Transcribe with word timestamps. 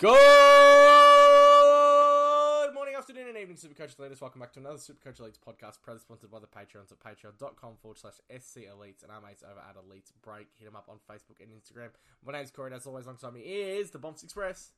Good 0.00 0.12
morning, 2.72 2.94
afternoon, 2.94 3.30
and 3.30 3.36
evening, 3.36 3.56
Supercoach 3.56 3.98
leaders. 3.98 4.20
Welcome 4.20 4.40
back 4.40 4.52
to 4.52 4.60
another 4.60 4.76
Supercoach 4.76 5.20
Elites 5.20 5.40
podcast, 5.44 5.82
proudly 5.82 5.98
sponsored 5.98 6.30
by 6.30 6.38
the 6.38 6.46
Patreons 6.46 6.92
at 6.92 7.00
patreon.com 7.00 7.78
forward 7.82 7.98
slash 7.98 8.14
SC 8.30 8.58
Elites 8.58 9.02
and 9.02 9.10
our 9.10 9.20
mates 9.20 9.42
over 9.42 9.58
at 9.58 9.74
Elites 9.74 10.12
Break. 10.22 10.46
Hit 10.56 10.66
them 10.66 10.76
up 10.76 10.88
on 10.88 10.98
Facebook 11.10 11.40
and 11.40 11.50
Instagram. 11.50 11.88
My 12.24 12.30
name's 12.32 12.52
Corey, 12.52 12.68
and 12.68 12.76
as 12.76 12.86
always, 12.86 13.06
alongside 13.06 13.34
me 13.34 13.40
is 13.40 13.90
the 13.90 13.98
Bumps 13.98 14.22
Express. 14.22 14.70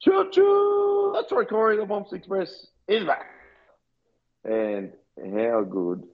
Choo 0.00 0.30
choo! 0.32 1.12
That's 1.14 1.30
right, 1.30 1.46
Corey. 1.46 1.76
The 1.76 1.84
Bumps 1.84 2.14
Express 2.14 2.68
is 2.88 3.04
back. 3.04 3.26
And 4.44 4.94
how 5.36 5.64
good 5.64 6.04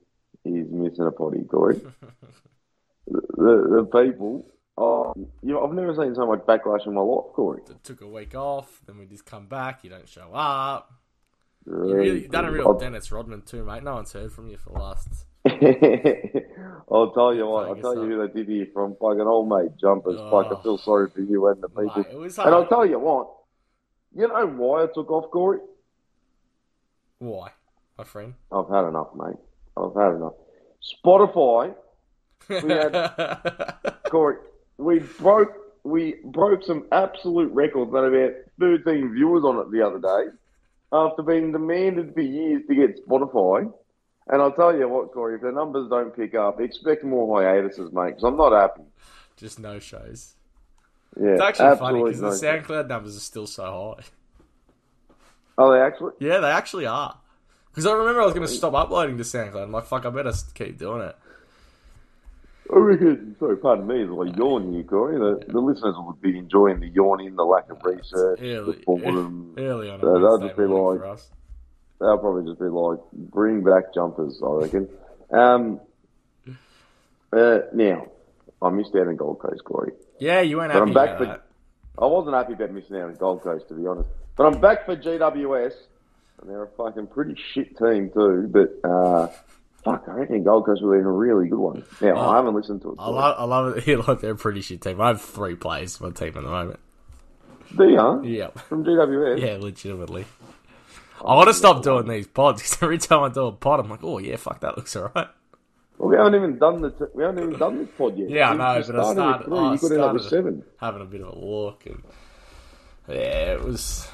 is 0.43 0.69
missing 0.69 1.05
a 1.05 1.11
potty, 1.11 1.45
Corey? 1.49 1.75
the, 3.07 3.21
the, 3.37 3.85
the 3.89 4.03
people, 4.03 4.45
oh, 4.79 5.13
you 5.15 5.53
know, 5.53 5.65
I've 5.65 5.73
never 5.73 5.93
seen 5.93 6.15
so 6.15 6.25
much 6.25 6.39
backlash 6.39 6.87
in 6.87 6.93
my 6.93 7.01
life, 7.01 7.33
Corey. 7.33 7.61
Took 7.83 8.01
a 8.01 8.07
week 8.07 8.35
off, 8.35 8.81
then 8.85 8.97
we 8.97 9.05
just 9.05 9.25
come 9.25 9.47
back. 9.47 9.83
You 9.83 9.89
don't 9.89 10.07
show 10.07 10.29
up. 10.33 10.91
You 11.65 11.73
really 11.73 12.27
done 12.27 12.45
a 12.45 12.51
real 12.51 12.73
Dennis 12.73 13.11
Rodman 13.11 13.41
too, 13.43 13.63
mate. 13.63 13.83
No 13.83 13.95
one's 13.95 14.13
heard 14.13 14.31
from 14.31 14.47
you 14.47 14.57
for 14.57 14.73
the 14.73 14.79
last. 14.79 15.25
I'll 16.91 17.11
tell 17.11 17.33
you 17.33 17.45
what. 17.45 17.67
I'll 17.67 17.75
tell 17.75 17.95
you 17.95 18.09
who 18.09 18.27
they 18.27 18.33
did 18.33 18.47
hear 18.47 18.67
from. 18.73 18.95
Fucking 18.99 19.21
old 19.21 19.49
mate 19.49 19.77
jumpers. 19.79 20.15
Oh. 20.17 20.31
Fuck, 20.31 20.51
I 20.51 20.55
oh, 20.55 20.63
feel 20.63 20.77
sorry 20.77 21.09
for 21.09 21.21
you 21.21 21.47
and 21.47 21.61
the 21.61 21.69
people. 21.69 21.93
Mate, 21.97 22.07
it 22.07 22.37
and 22.37 22.55
I'll 22.55 22.67
tell 22.67 22.85
you 22.85 22.99
what. 22.99 23.29
You 24.15 24.27
know 24.27 24.47
why 24.47 24.83
I 24.83 24.87
took 24.87 25.11
off, 25.11 25.29
Corey? 25.29 25.59
Why, 27.19 27.51
my 27.97 28.03
friend? 28.05 28.33
I've 28.51 28.69
had 28.69 28.85
enough, 28.85 29.09
mate. 29.15 29.35
I've 29.77 29.93
had 29.93 30.15
enough. 30.15 30.33
Spotify 31.05 31.75
We 32.49 32.69
had- 32.71 33.93
Corey, 34.09 34.37
we 34.79 34.99
broke 34.99 35.53
we 35.83 36.15
broke 36.23 36.63
some 36.63 36.85
absolute 36.91 37.51
records. 37.53 37.91
That 37.91 37.99
about 37.99 38.31
thirteen 38.59 39.13
viewers 39.13 39.43
on 39.43 39.59
it 39.59 39.71
the 39.71 39.85
other 39.85 39.99
day, 39.99 40.31
after 40.91 41.21
being 41.21 41.51
demanded 41.51 42.13
for 42.13 42.21
years 42.21 42.63
to 42.67 42.75
get 42.75 43.05
Spotify. 43.07 43.71
And 44.31 44.41
I'll 44.43 44.51
tell 44.51 44.75
you 44.77 44.87
what, 44.87 45.11
Corey, 45.11 45.35
if 45.35 45.41
the 45.41 45.51
numbers 45.51 45.89
don't 45.89 46.15
pick 46.15 46.35
up, 46.35 46.61
expect 46.61 47.03
more 47.03 47.41
hiatuses, 47.41 47.91
mate. 47.91 48.09
Because 48.09 48.23
I'm 48.23 48.37
not 48.37 48.51
happy. 48.51 48.83
Just 49.37 49.59
no 49.59 49.79
shows. 49.79 50.35
Yeah, 51.19 51.29
It's 51.31 51.41
actually 51.41 51.77
funny 51.77 52.03
because 52.03 52.19
the 52.19 52.27
no- 52.29 52.61
SoundCloud 52.61 52.87
numbers 52.87 53.17
are 53.17 53.21
still 53.21 53.47
so 53.47 53.95
high. 53.97 54.03
Are 55.57 55.73
they 55.73 55.81
actually? 55.81 56.11
Yeah, 56.19 56.39
they 56.39 56.51
actually 56.51 56.85
are. 56.85 57.17
Because 57.71 57.87
I 57.87 57.93
remember 57.93 58.21
I 58.21 58.25
was 58.25 58.35
going 58.35 58.47
to 58.47 58.53
stop 58.53 58.73
uploading 58.75 59.17
to 59.17 59.23
SoundCloud. 59.23 59.63
I'm 59.63 59.71
like, 59.71 59.85
fuck, 59.85 60.05
I 60.05 60.09
better 60.11 60.31
keep 60.53 60.77
doing 60.77 61.01
it. 61.01 61.15
I 62.71 62.77
reckon, 62.77 63.35
sorry, 63.39 63.57
pardon 63.57 63.87
me, 63.87 64.03
as 64.03 64.09
I 64.09 64.37
yawn 64.37 64.71
here, 64.73 64.83
Corey. 64.83 65.17
The, 65.17 65.51
the 65.51 65.59
listeners 65.59 65.95
would 65.97 66.21
be 66.21 66.37
enjoying 66.37 66.79
the 66.79 66.87
yawning, 66.89 67.35
the 67.35 67.43
lack 67.43 67.69
of 67.71 67.79
research, 67.83 68.39
Early, 68.41 68.73
the 68.77 68.83
boredom. 68.85 69.55
early 69.57 69.89
on. 69.89 69.99
So 70.01 70.07
a 70.15 70.19
that'll 70.19 70.39
just 70.39 70.55
be 70.57 70.63
like- 70.65 71.19
They'll 71.99 72.17
probably 72.17 72.45
just 72.49 72.59
be 72.59 72.65
like, 72.67 72.99
bring 73.11 73.61
back 73.63 73.93
jumpers, 73.93 74.41
I 74.41 74.49
reckon. 74.51 74.87
Um, 75.31 75.81
uh, 77.33 77.59
now, 77.73 78.07
I 78.61 78.69
missed 78.69 78.95
out 78.95 79.07
on 79.07 79.15
Gold 79.17 79.39
Coast, 79.39 79.63
Corey. 79.65 79.91
Yeah, 80.19 80.41
you 80.41 80.57
weren't 80.57 80.71
But 80.73 80.79
happy 80.79 80.89
I'm 80.89 80.93
back 80.93 81.09
about 81.09 81.17
for. 81.17 81.25
that. 81.25 81.43
I 82.01 82.05
wasn't 82.05 82.35
happy 82.35 82.53
about 82.53 82.71
missing 82.71 82.95
out 82.95 83.09
on 83.09 83.15
Gold 83.15 83.41
Coast, 83.41 83.67
to 83.69 83.73
be 83.73 83.85
honest. 83.85 84.07
But 84.37 84.45
I'm 84.45 84.61
back 84.61 84.85
for 84.85 84.95
GWS, 84.95 85.73
and 86.41 86.49
they're 86.49 86.63
a 86.63 86.67
fucking 86.77 87.07
pretty 87.07 87.35
shit 87.53 87.77
team 87.77 88.09
too. 88.13 88.47
But 88.49 88.89
uh, 88.89 89.27
fuck, 89.83 90.03
I 90.07 90.11
reckon 90.13 90.43
Gold 90.43 90.65
Coast 90.65 90.81
will 90.81 90.91
be 90.93 90.99
a 90.99 91.01
really 91.07 91.47
good 91.47 91.59
one. 91.59 91.83
Now, 92.01 92.13
Oh. 92.15 92.19
I 92.19 92.25
uh, 92.25 92.35
haven't 92.37 92.55
listened 92.55 92.81
to 92.83 92.91
it. 92.91 92.95
I 92.99 93.09
love, 93.09 93.35
I 93.39 93.43
love 93.45 93.77
it. 93.77 93.87
You 93.87 94.01
like 94.01 94.21
they're 94.21 94.31
a 94.31 94.35
pretty 94.35 94.61
shit 94.61 94.81
team. 94.81 94.99
I 95.01 95.07
have 95.07 95.21
three 95.21 95.55
players 95.55 95.97
for 95.97 96.05
my 96.05 96.11
team 96.11 96.29
at 96.29 96.35
the 96.35 96.41
moment. 96.41 96.79
Do 97.75 97.87
you? 97.87 98.21
Yeah, 98.23 98.47
From 98.67 98.83
GWS? 98.83 99.39
yeah, 99.41 99.57
legitimately. 99.59 100.25
I 101.23 101.35
want 101.35 101.49
to 101.49 101.53
stop 101.53 101.83
doing 101.83 102.07
these 102.07 102.27
pods 102.27 102.61
because 102.61 102.81
every 102.81 102.97
time 102.97 103.23
I 103.23 103.29
do 103.29 103.45
a 103.47 103.51
pod, 103.51 103.79
I'm 103.81 103.89
like, 103.89 104.03
oh 104.03 104.17
yeah, 104.19 104.37
fuck, 104.37 104.61
that 104.61 104.75
looks 104.77 104.95
alright. 104.95 105.27
Well, 105.97 106.09
we 106.09 106.15
haven't 106.15 106.33
even 106.35 106.57
done 106.57 106.81
the 106.81 106.91
t- 106.91 107.05
we 107.13 107.23
haven't 107.23 107.43
even 107.43 107.59
done 107.59 107.77
this 107.79 107.89
pod 107.97 108.17
yet. 108.17 108.29
Yeah, 108.29 108.51
I 108.51 108.53
know, 108.53 108.83
but 108.87 108.99
I 108.99 109.11
started- 109.13 109.45
three. 109.45 109.57
Oh, 109.57 109.65
I 109.65 109.73
you 109.73 109.79
could 109.79 109.91
end 109.91 110.01
up 110.01 110.19
seven. 110.21 110.63
Having 110.79 111.01
a 111.01 111.05
bit 111.05 111.21
of 111.21 111.27
a 111.27 111.37
look 111.37 111.85
and 111.85 112.01
yeah, 113.09 113.53
it 113.53 113.63
was 113.63 114.07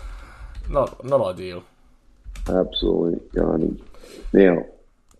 not 0.69 1.05
not 1.05 1.21
ideal. 1.35 1.63
Absolutely 2.47 3.19
carnage. 3.39 3.79
Now, 4.33 4.65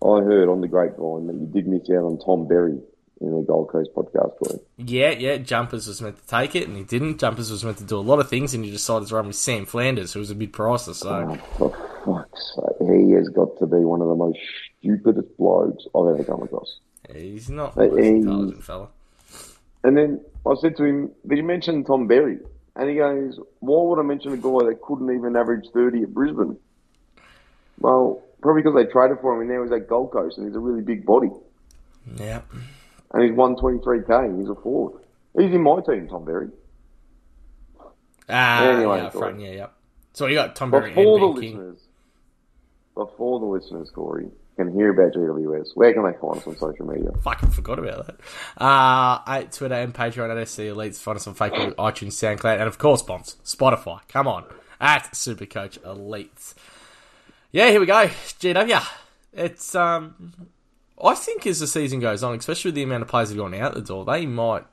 I 0.02 0.20
heard 0.22 0.48
on 0.48 0.60
the 0.60 0.68
grapevine 0.68 1.26
that 1.26 1.34
you 1.36 1.46
did 1.46 1.66
miss 1.66 1.88
out 1.90 2.04
on 2.04 2.18
Tom 2.18 2.46
Berry 2.46 2.78
in 3.20 3.30
the 3.34 3.42
Gold 3.42 3.70
Coast 3.70 3.90
podcast. 3.94 4.60
Yeah, 4.76 5.10
yeah, 5.10 5.38
Jumpers 5.38 5.86
was 5.88 6.02
meant 6.02 6.18
to 6.18 6.26
take 6.26 6.54
it 6.54 6.68
and 6.68 6.76
he 6.76 6.84
didn't. 6.84 7.18
Jumpers 7.18 7.50
was 7.50 7.64
meant 7.64 7.78
to 7.78 7.84
do 7.84 7.96
a 7.98 8.00
lot 8.00 8.18
of 8.20 8.28
things 8.28 8.52
and 8.54 8.64
he 8.64 8.70
decided 8.70 9.08
to 9.08 9.14
run 9.14 9.26
with 9.26 9.36
Sam 9.36 9.64
Flanders, 9.64 10.12
who 10.12 10.20
was 10.20 10.30
a 10.30 10.34
bit 10.34 10.52
pricer. 10.52 10.94
So 10.94 11.38
Oh, 11.58 11.70
for 12.04 12.24
fuck's 12.28 12.54
sake. 12.54 12.88
He 12.88 13.12
has 13.12 13.28
got 13.30 13.58
to 13.58 13.66
be 13.66 13.78
one 13.78 14.02
of 14.02 14.08
the 14.08 14.14
most 14.14 14.38
stupidest 14.78 15.34
blokes 15.38 15.84
I've 15.94 16.06
ever 16.14 16.24
come 16.24 16.42
across. 16.42 16.78
he's 17.12 17.48
not 17.48 17.74
the 17.74 17.88
most 17.88 17.98
intelligent 17.98 18.62
fella. 18.64 18.88
And 19.82 19.96
then 19.96 20.20
I 20.46 20.54
said 20.60 20.76
to 20.76 20.84
him, 20.84 21.10
Did 21.26 21.38
you 21.38 21.44
mention 21.44 21.84
Tom 21.84 22.06
Berry? 22.06 22.38
And 22.76 22.90
he 22.90 22.96
goes, 22.96 23.40
Why 23.60 23.82
would 23.88 23.98
I 23.98 24.02
mention 24.02 24.32
a 24.32 24.36
guy 24.36 24.66
that 24.68 24.80
couldn't 24.82 25.10
even 25.16 25.36
average 25.36 25.66
30 25.72 26.02
at 26.02 26.12
Brisbane? 26.12 26.58
Well, 27.80 28.22
probably 28.40 28.62
because 28.62 28.74
they 28.76 28.90
traded 28.90 29.18
for 29.20 29.34
him 29.34 29.40
and 29.40 29.50
now 29.50 29.62
he's 29.62 29.72
at 29.72 29.88
Gold 29.88 30.10
Coast 30.12 30.38
and 30.38 30.46
he's 30.46 30.56
a 30.56 30.60
really 30.60 30.82
big 30.82 31.04
body. 31.06 31.30
Yeah, 32.16 32.42
And 33.12 33.22
he's 33.24 33.32
123k. 33.32 34.38
He's 34.40 34.48
a 34.48 34.54
forward. 34.54 35.02
He's 35.36 35.52
in 35.52 35.62
my 35.62 35.80
team, 35.80 36.08
Tom 36.08 36.24
Berry. 36.24 36.48
ah, 38.28 38.64
Anyway, 38.64 38.98
yeah, 38.98 39.10
front, 39.10 39.40
yeah, 39.40 39.50
yeah. 39.50 39.66
So 40.12 40.26
you 40.26 40.34
got 40.34 40.56
Tom 40.56 40.70
Berry 40.70 40.90
Before 40.90 41.18
the 41.18 41.26
and 41.26 41.40
King. 41.40 41.56
listeners, 41.58 41.80
before 42.94 43.40
the 43.40 43.46
listeners, 43.46 43.90
Corey, 43.90 44.28
can 44.56 44.72
hear 44.72 44.90
about 44.90 45.12
GWS, 45.12 45.68
where 45.74 45.92
can 45.92 46.04
they 46.04 46.16
find 46.18 46.38
us 46.38 46.46
on 46.46 46.56
social 46.56 46.86
media? 46.86 47.10
Fucking 47.22 47.50
forgot 47.50 47.78
about 47.78 48.06
that. 48.06 48.16
Uh, 48.62 49.20
at 49.26 49.52
Twitter 49.52 49.74
and 49.74 49.92
Patreon 49.92 50.34
at 50.40 50.48
SC 50.48 50.60
Elites. 50.60 50.96
Find 50.96 51.16
us 51.16 51.26
on 51.26 51.34
Facebook, 51.34 51.74
iTunes, 51.74 52.12
SoundCloud, 52.12 52.54
and 52.58 52.62
of 52.68 52.78
course, 52.78 53.02
Bombs, 53.02 53.36
Spotify. 53.44 54.00
Come 54.08 54.26
on. 54.26 54.44
At 54.80 55.12
Supercoach 55.12 55.78
Elites. 55.80 56.54
Yeah, 57.56 57.70
here 57.70 57.80
we 57.80 57.86
go. 57.86 58.06
GW. 58.06 58.86
It's, 59.32 59.74
um, 59.74 60.50
I 61.02 61.14
think 61.14 61.46
as 61.46 61.58
the 61.58 61.66
season 61.66 62.00
goes 62.00 62.22
on, 62.22 62.34
especially 62.34 62.68
with 62.68 62.74
the 62.74 62.82
amount 62.82 63.00
of 63.00 63.08
players 63.08 63.30
that 63.30 63.36
have 63.36 63.50
gone 63.50 63.58
out 63.58 63.72
the 63.72 63.80
door, 63.80 64.04
they 64.04 64.26
might 64.26 64.66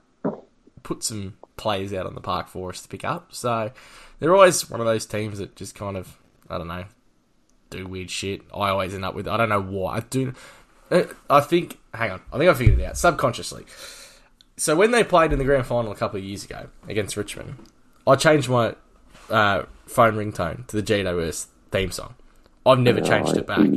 put 0.83 1.01
some 1.01 1.38
players 1.55 1.94
out 1.94 2.05
on 2.05 2.13
the 2.13 2.19
park 2.19 2.49
for 2.49 2.71
us 2.71 2.81
to 2.81 2.89
pick 2.89 3.05
up. 3.05 3.33
So 3.33 3.71
they're 4.19 4.35
always 4.35 4.69
one 4.69 4.81
of 4.81 4.85
those 4.85 5.05
teams 5.05 5.38
that 5.38 5.55
just 5.55 5.75
kind 5.75 5.95
of, 5.95 6.17
I 6.49 6.57
don't 6.57 6.67
know, 6.67 6.83
do 7.69 7.88
weird 7.88 8.11
shit. 8.11 8.41
I 8.53 8.67
always 8.67 8.94
end 8.94 9.05
up 9.05 9.15
with, 9.15 9.29
I 9.29 9.38
don't 9.38 9.47
know 9.47 9.61
why. 9.61 9.95
I 9.95 10.00
do. 10.01 10.33
Uh, 10.91 11.03
I 11.29 11.39
think, 11.39 11.79
hang 11.94 12.11
on, 12.11 12.21
I 12.33 12.38
think 12.38 12.50
I 12.50 12.53
figured 12.53 12.81
it 12.81 12.83
out 12.83 12.97
subconsciously. 12.97 13.65
So 14.57 14.75
when 14.75 14.91
they 14.91 15.05
played 15.05 15.31
in 15.31 15.39
the 15.39 15.45
grand 15.45 15.65
final 15.65 15.94
a 15.94 15.95
couple 15.95 16.19
of 16.19 16.25
years 16.25 16.44
ago 16.44 16.67
against 16.89 17.15
Richmond, 17.15 17.55
I 18.05 18.17
changed 18.17 18.50
my 18.50 18.75
uh, 19.29 19.63
phone 19.85 20.15
ringtone 20.15 20.67
to 20.67 20.81
the 20.81 20.83
GWS 20.83 21.45
theme 21.71 21.91
song. 21.91 22.15
I've 22.66 22.79
never 22.79 23.01
changed 23.01 23.35
it 23.38 23.47
back 23.47 23.68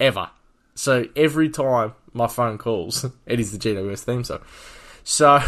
ever. 0.00 0.30
So 0.74 1.06
every 1.16 1.48
time 1.48 1.94
my 2.12 2.26
phone 2.26 2.58
calls, 2.58 3.04
it 3.26 3.40
is 3.40 3.56
the 3.56 3.58
GWS 3.58 4.00
theme 4.04 4.24
song. 4.24 4.40
So 5.04 5.40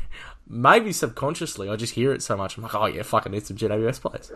maybe 0.48 0.92
subconsciously, 0.92 1.68
I 1.68 1.76
just 1.76 1.94
hear 1.94 2.12
it 2.12 2.22
so 2.22 2.36
much. 2.36 2.56
I'm 2.56 2.62
like, 2.62 2.74
oh 2.74 2.86
yeah, 2.86 3.02
fucking 3.02 3.32
need 3.32 3.44
some 3.46 3.56
GWS 3.56 4.00
players. 4.00 4.30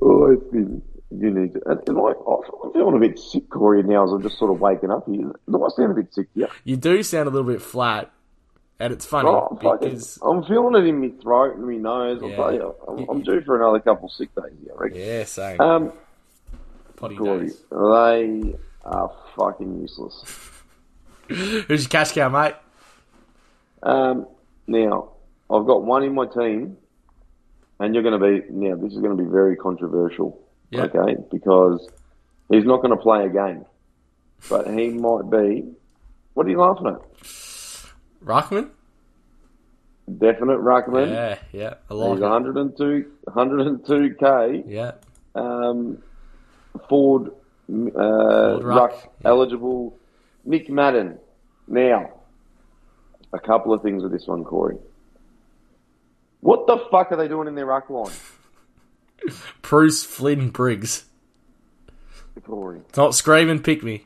Oh, 0.00 0.32
I 0.32 0.36
think 0.52 0.82
you 1.10 1.30
need 1.30 1.54
to. 1.54 1.60
And, 1.70 1.80
and 1.88 1.96
like, 1.96 2.16
I'm 2.26 2.72
feeling 2.72 2.96
a 2.96 3.00
bit 3.00 3.18
sick, 3.18 3.48
Corey, 3.50 3.82
now 3.82 4.04
as 4.04 4.12
I'm 4.12 4.22
just 4.22 4.38
sort 4.38 4.50
of 4.50 4.60
waking 4.60 4.90
up 4.90 5.06
here. 5.06 5.32
Do 5.50 5.64
I 5.64 5.68
sound 5.68 5.92
a 5.92 5.94
bit 5.94 6.12
sick 6.14 6.28
Yeah. 6.34 6.46
You 6.64 6.76
do 6.76 7.02
sound 7.02 7.28
a 7.28 7.30
little 7.30 7.50
bit 7.50 7.62
flat, 7.62 8.10
and 8.78 8.92
it's 8.92 9.06
funny 9.06 9.28
Oh, 9.28 9.56
because 9.60 10.18
I'm 10.22 10.42
feeling 10.44 10.74
it 10.82 10.88
in 10.88 11.00
my 11.00 11.10
throat 11.22 11.56
and 11.56 11.66
my 11.66 11.76
nose. 11.76 12.20
I'll 12.22 12.30
tell 12.30 12.52
you, 12.54 12.74
I'm, 12.88 13.08
I'm 13.08 13.22
due 13.22 13.40
for 13.42 13.56
another 13.56 13.80
couple 13.80 14.08
sick 14.08 14.28
days 14.34 14.52
here, 14.62 14.74
I 14.76 14.82
reckon. 14.82 14.98
yeah, 15.00 15.24
same 15.24 15.60
Um, 15.60 15.92
Corey, 16.96 17.46
days. 17.46 17.62
they 17.70 18.54
are 18.84 19.12
fucking 19.36 19.80
useless. 19.80 20.24
Who's 21.28 21.82
your 21.84 21.88
cash 21.90 22.12
cow, 22.12 22.28
mate? 22.28 22.54
Um, 23.82 24.26
now, 24.66 25.10
I've 25.50 25.66
got 25.66 25.84
one 25.84 26.02
in 26.02 26.14
my 26.14 26.26
team, 26.26 26.76
and 27.80 27.94
you're 27.94 28.02
going 28.02 28.18
to 28.18 28.26
be, 28.26 28.46
now, 28.50 28.76
this 28.76 28.92
is 28.92 28.98
going 29.00 29.16
to 29.16 29.22
be 29.22 29.28
very 29.28 29.56
controversial, 29.56 30.40
Yeah. 30.70 30.84
okay? 30.84 31.16
Because 31.30 31.88
he's 32.50 32.64
not 32.64 32.82
going 32.82 32.90
to 32.96 33.02
play 33.02 33.26
a 33.26 33.28
game, 33.28 33.64
but 34.48 34.66
he 34.68 34.88
might 34.90 35.30
be, 35.30 35.64
what 36.34 36.46
are 36.46 36.50
you 36.50 36.60
laughing 36.60 36.86
at? 36.88 37.00
Rockman. 38.24 38.70
Definite 40.18 40.60
Ruckman. 40.60 41.08
Yeah, 41.10 41.38
yeah, 41.52 41.74
I 41.90 41.94
He's 41.94 42.18
it. 42.18 42.22
102, 42.22 43.10
102k 43.28 44.64
Yeah, 44.66 44.92
um, 45.34 45.98
Ford, 46.88 47.30
uh, 47.70 48.60
Ruck, 48.60 48.62
Ruck 48.62 48.92
yeah. 49.02 49.28
eligible. 49.30 49.96
Nick 50.44 50.68
Madden. 50.70 51.18
Now, 51.66 52.12
a 53.32 53.38
couple 53.38 53.72
of 53.72 53.82
things 53.82 54.02
with 54.02 54.12
this 54.12 54.26
one, 54.26 54.44
Corey. 54.44 54.78
What 56.40 56.66
the 56.66 56.78
fuck 56.90 57.10
are 57.10 57.16
they 57.16 57.28
doing 57.28 57.48
in 57.48 57.54
their 57.54 57.66
ruck 57.66 57.90
line? 57.90 58.12
Preuss 59.62 60.04
Flynn 60.04 60.50
Briggs. 60.50 61.04
Corey? 62.44 62.80
It's 62.88 62.98
not 62.98 63.14
screaming 63.14 63.62
pick 63.62 63.82
me. 63.82 64.04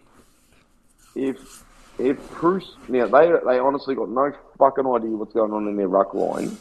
If 1.14 1.64
if 1.98 2.18
Preuss 2.30 2.76
now 2.88 3.06
they 3.06 3.30
they 3.44 3.58
honestly 3.58 3.94
got 3.94 4.08
no 4.08 4.32
fucking 4.56 4.86
idea 4.86 5.10
what's 5.10 5.34
going 5.34 5.52
on 5.52 5.66
in 5.66 5.76
their 5.76 5.88
ruck 5.88 6.14
line. 6.14 6.56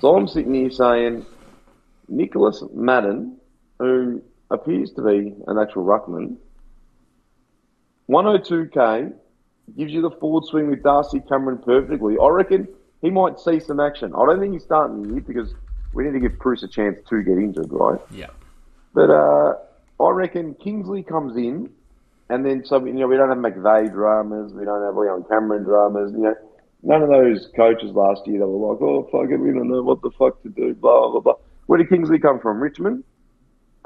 So 0.00 0.14
I'm 0.14 0.28
sitting 0.28 0.54
here 0.54 0.70
saying 0.70 1.24
Nicholas 2.08 2.62
Madden, 2.72 3.38
who 3.78 4.22
appears 4.50 4.92
to 4.92 5.02
be 5.02 5.34
an 5.46 5.58
actual 5.58 5.84
ruckman, 5.84 6.36
102k 8.08 9.12
gives 9.76 9.92
you 9.92 10.02
the 10.02 10.10
forward 10.10 10.44
swing 10.44 10.70
with 10.70 10.82
Darcy 10.82 11.20
Cameron 11.28 11.58
perfectly. 11.58 12.16
I 12.22 12.28
reckon 12.28 12.68
he 13.02 13.10
might 13.10 13.40
see 13.40 13.58
some 13.58 13.80
action. 13.80 14.12
I 14.14 14.24
don't 14.26 14.40
think 14.40 14.52
he's 14.52 14.62
starting 14.62 15.02
the 15.02 15.08
year 15.14 15.20
because 15.20 15.54
we 15.92 16.04
need 16.04 16.12
to 16.12 16.20
give 16.20 16.38
Preuss 16.38 16.62
a 16.62 16.68
chance 16.68 16.98
to 17.08 17.22
get 17.22 17.38
injured, 17.38 17.68
right? 17.70 18.00
Yeah. 18.12 18.28
But 18.94 19.10
uh, 19.10 19.54
I 20.00 20.10
reckon 20.10 20.54
Kingsley 20.54 21.02
comes 21.02 21.36
in, 21.36 21.70
and 22.28 22.44
then 22.44 22.64
so 22.64 22.84
you 22.84 22.92
know 22.92 23.06
we 23.06 23.16
don't 23.16 23.28
have 23.28 23.38
McVeigh 23.38 23.92
dramas, 23.92 24.52
we 24.52 24.64
don't 24.64 24.82
have 24.82 24.96
Leon 24.96 25.24
Cameron 25.28 25.64
dramas. 25.64 26.12
You 26.12 26.18
know, 26.18 26.34
none 26.82 27.02
of 27.02 27.08
those 27.08 27.48
coaches 27.56 27.90
last 27.92 28.26
year 28.26 28.38
that 28.40 28.46
were 28.46 28.72
like, 28.72 28.80
"Oh 28.80 29.08
fuck 29.10 29.30
it, 29.30 29.38
we 29.38 29.50
don't 29.50 29.68
know 29.68 29.82
what 29.82 30.00
the 30.02 30.10
fuck 30.18 30.42
to 30.42 30.48
do." 30.48 30.74
Blah 30.74 31.10
blah 31.10 31.20
blah. 31.20 31.34
Where 31.66 31.78
did 31.78 31.88
Kingsley 31.88 32.18
come 32.18 32.40
from? 32.40 32.60
Richmond. 32.60 33.04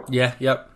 Yeah, 0.09 0.35
yep. 0.39 0.71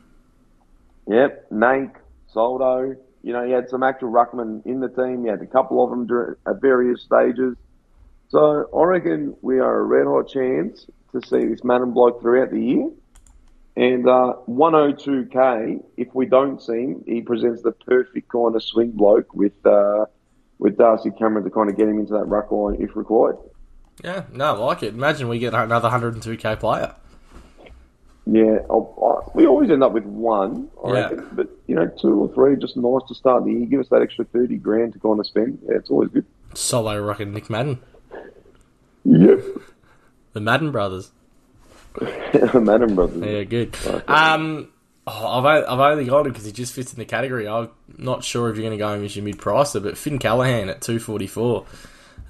Yep. 1.07 1.51
Nank, 1.51 1.97
Soldo. 2.33 2.97
You 3.23 3.33
know, 3.33 3.45
he 3.45 3.53
had 3.53 3.71
some 3.71 3.83
actual 3.83 4.11
ruckman 4.11 4.65
in 4.67 4.81
the 4.81 4.89
team. 4.89 5.25
He 5.25 5.31
had 5.31 5.41
a 5.41 5.47
couple 5.47 5.83
of 5.83 5.91
them 5.91 6.37
at 6.47 6.61
various 6.61 7.03
stages. 7.03 7.57
So 8.29 8.69
I 8.77 8.83
reckon 8.85 9.37
we 9.43 9.61
are 9.61 9.81
a 9.81 9.83
red 9.83 10.07
hot 10.07 10.29
chance 10.29 10.87
to 11.13 11.21
see 11.27 11.47
this 11.47 11.65
Madden 11.65 11.93
bloke 11.93 12.21
throughout 12.21 12.51
the 12.51 12.61
year. 12.61 12.91
And 13.77 14.09
uh, 14.09 14.35
102k, 14.49 15.83
if 15.97 16.15
we 16.15 16.27
don't 16.27 16.63
see 16.63 16.73
him, 16.73 17.05
he 17.07 17.23
presents 17.23 17.63
the 17.63 17.73
perfect 17.73 18.29
kind 18.29 18.55
of 18.55 18.63
swing 18.63 18.93
bloke 18.93 19.35
with 19.35 19.55
uh, 19.67 20.07
with 20.59 20.79
Darcy 20.79 21.11
Cameron 21.11 21.45
to 21.45 21.51
kind 21.51 21.69
of 21.69 21.77
get 21.77 21.89
him 21.89 21.99
into 21.99 22.13
that 22.13 22.25
ruck 22.25 22.53
line 22.53 22.77
if 22.81 22.95
required. 22.95 23.37
Yeah, 24.03 24.25
no, 24.33 24.45
I 24.45 24.59
like 24.59 24.83
it. 24.83 24.95
Imagine 24.95 25.29
we 25.29 25.39
get 25.39 25.55
another 25.55 25.89
102k 25.89 26.61
player. 26.61 26.95
Yeah, 28.27 28.59
I, 28.71 28.75
I, 28.75 29.21
we 29.35 29.47
always 29.47 29.71
end 29.71 29.83
up 29.85 29.93
with 29.93 30.05
one, 30.05 30.69
I 30.83 30.89
Yeah. 30.93 31.01
reckon. 31.11 31.29
But, 31.33 31.49
you 31.67 31.75
know, 31.75 31.91
two 32.01 32.09
or 32.23 32.29
three, 32.35 32.57
just 32.57 32.77
nice 32.77 33.03
to 33.09 33.15
start 33.15 33.45
the 33.45 33.53
year. 33.53 33.67
Give 33.67 33.81
us 33.81 33.89
that 33.91 34.01
extra 34.03 34.25
30 34.25 34.57
grand 34.57 34.95
to 34.95 34.99
kind 34.99 35.21
of 35.21 35.27
spend. 35.27 35.59
Yeah, 35.69 35.77
it's 35.77 35.91
always 35.91 36.09
good. 36.11 36.25
Solo 36.55 36.99
rocking 37.01 37.33
Nick 37.35 37.51
Madden. 37.51 37.81
Yep. 39.05 39.41
The 40.33 40.41
Madden 40.41 40.71
brothers. 40.73 41.13
the 42.01 42.61
Madden 42.65 42.95
Brothers. 42.95 43.23
Yeah, 43.23 43.43
good. 43.45 43.77
Um, 44.09 44.69
oh, 45.07 45.27
I've, 45.45 45.65
I've 45.69 45.79
only 45.93 46.07
got 46.07 46.27
him 46.27 46.33
because 46.33 46.47
he 46.47 46.53
just 46.53 46.73
fits 46.73 46.93
in 46.93 46.99
the 46.99 47.05
category. 47.05 47.47
I'm 47.47 47.69
not 47.99 48.25
sure 48.25 48.49
if 48.49 48.57
you're 48.57 48.65
going 48.67 48.77
to 48.79 48.83
go 48.83 48.93
him 48.95 49.05
as 49.05 49.15
your 49.15 49.25
mid 49.25 49.37
pricer, 49.39 49.83
but 49.83 49.99
Finn 49.99 50.19
Callaghan 50.19 50.71
at 50.71 50.81
244. 50.81 51.67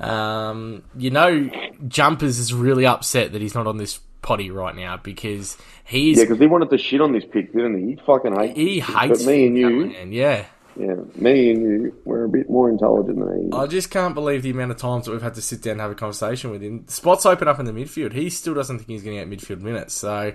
Um, 0.01 0.83
you 0.99 1.11
know, 1.11 1.49
Jumpers 1.87 2.39
is 2.41 2.53
really 2.53 2.85
upset 2.85 3.33
that 3.33 3.41
he's 3.41 3.55
not 3.55 3.67
on 3.69 3.77
this 3.77 4.01
potty 4.25 4.51
right 4.51 4.75
now 4.75 4.97
because 4.97 5.57
he's 5.85 6.19
Yeah, 6.19 6.25
because 6.25 6.41
he 6.41 6.47
wanted 6.47 6.71
to 6.71 6.79
shit 6.79 7.01
on 7.01 7.13
this 7.13 7.25
pick, 7.25 7.53
didn't 7.53 7.79
he? 7.81 7.91
He 7.95 7.97
fucking 8.05 8.35
hates 8.35 8.57
he 8.59 8.81
hates 8.81 9.25
But 9.25 9.31
me 9.31 9.47
and 9.47 9.57
you, 9.57 9.69
Callaghan. 9.85 10.13
Yeah. 10.13 10.45
yeah, 10.77 10.95
me 11.15 11.51
and 11.53 11.63
you, 11.63 11.97
we're 12.05 12.25
a 12.25 12.29
bit 12.29 12.51
more 12.51 12.69
intelligent 12.69 13.19
than 13.21 13.51
he. 13.53 13.57
I 13.57 13.67
just 13.69 13.91
can't 13.91 14.15
believe 14.15 14.43
the 14.43 14.51
amount 14.51 14.73
of 14.73 14.79
times 14.79 15.05
that 15.07 15.13
we've 15.13 15.23
had 15.23 15.35
to 15.35 15.43
sit 15.43 15.63
down 15.63 15.73
and 15.73 15.81
have 15.83 15.91
a 15.93 15.95
conversation 15.95 16.51
with 16.51 16.63
him. 16.63 16.85
Spots 16.89 17.25
open 17.27 17.47
up 17.47 17.61
in 17.61 17.67
the 17.67 17.73
midfield. 17.73 18.13
He 18.13 18.29
still 18.31 18.55
doesn't 18.55 18.79
think 18.79 18.89
he's 18.89 19.05
going 19.05 19.17
to 19.19 19.25
get 19.25 19.31
midfield 19.41 19.61
minutes. 19.63 19.95
So, 19.95 20.33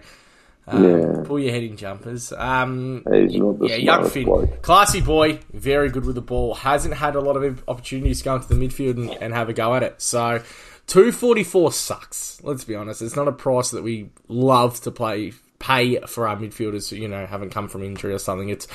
um, 0.67 0.83
Yeah. 0.83 1.23
pull 1.25 1.39
your 1.39 1.51
head 1.51 1.63
in 1.63 1.75
jumpers. 1.75 2.31
Um, 2.31 3.03
He's 3.11 3.35
not 3.35 3.57
the 3.59 3.67
yeah, 3.69 3.75
young 3.77 4.07
Finn, 4.07 4.25
bloke. 4.25 4.61
classy 4.61 5.01
boy, 5.01 5.39
very 5.51 5.89
good 5.89 6.05
with 6.05 6.13
the 6.15 6.21
ball. 6.21 6.53
Hasn't 6.53 6.93
had 6.93 7.15
a 7.15 7.19
lot 7.21 7.35
of 7.35 7.63
opportunities 7.67 8.19
to 8.19 8.25
go 8.25 8.35
into 8.35 8.47
the 8.47 8.55
midfield 8.55 8.97
and, 8.97 9.09
and 9.21 9.33
have 9.33 9.49
a 9.49 9.53
go 9.53 9.73
at 9.73 9.81
it. 9.83 9.99
So, 10.01 10.41
two 10.89 11.13
forty 11.13 11.43
four 11.45 11.71
sucks. 11.71 12.41
Let's 12.43 12.65
be 12.65 12.75
honest. 12.75 13.01
It's 13.01 13.15
not 13.15 13.29
a 13.29 13.31
price 13.31 13.71
that 13.71 13.83
we 13.83 14.09
love 14.27 14.81
to 14.81 14.91
play 14.91 15.31
pay 15.59 15.99
for 16.07 16.25
our 16.25 16.37
midfielders 16.37 16.89
who, 16.89 16.95
you 16.95 17.07
know, 17.09 17.25
haven't 17.25 17.49
come 17.49 17.67
from 17.67 17.83
injury 17.83 18.13
or 18.13 18.17
something. 18.19 18.47
It's 18.49 18.65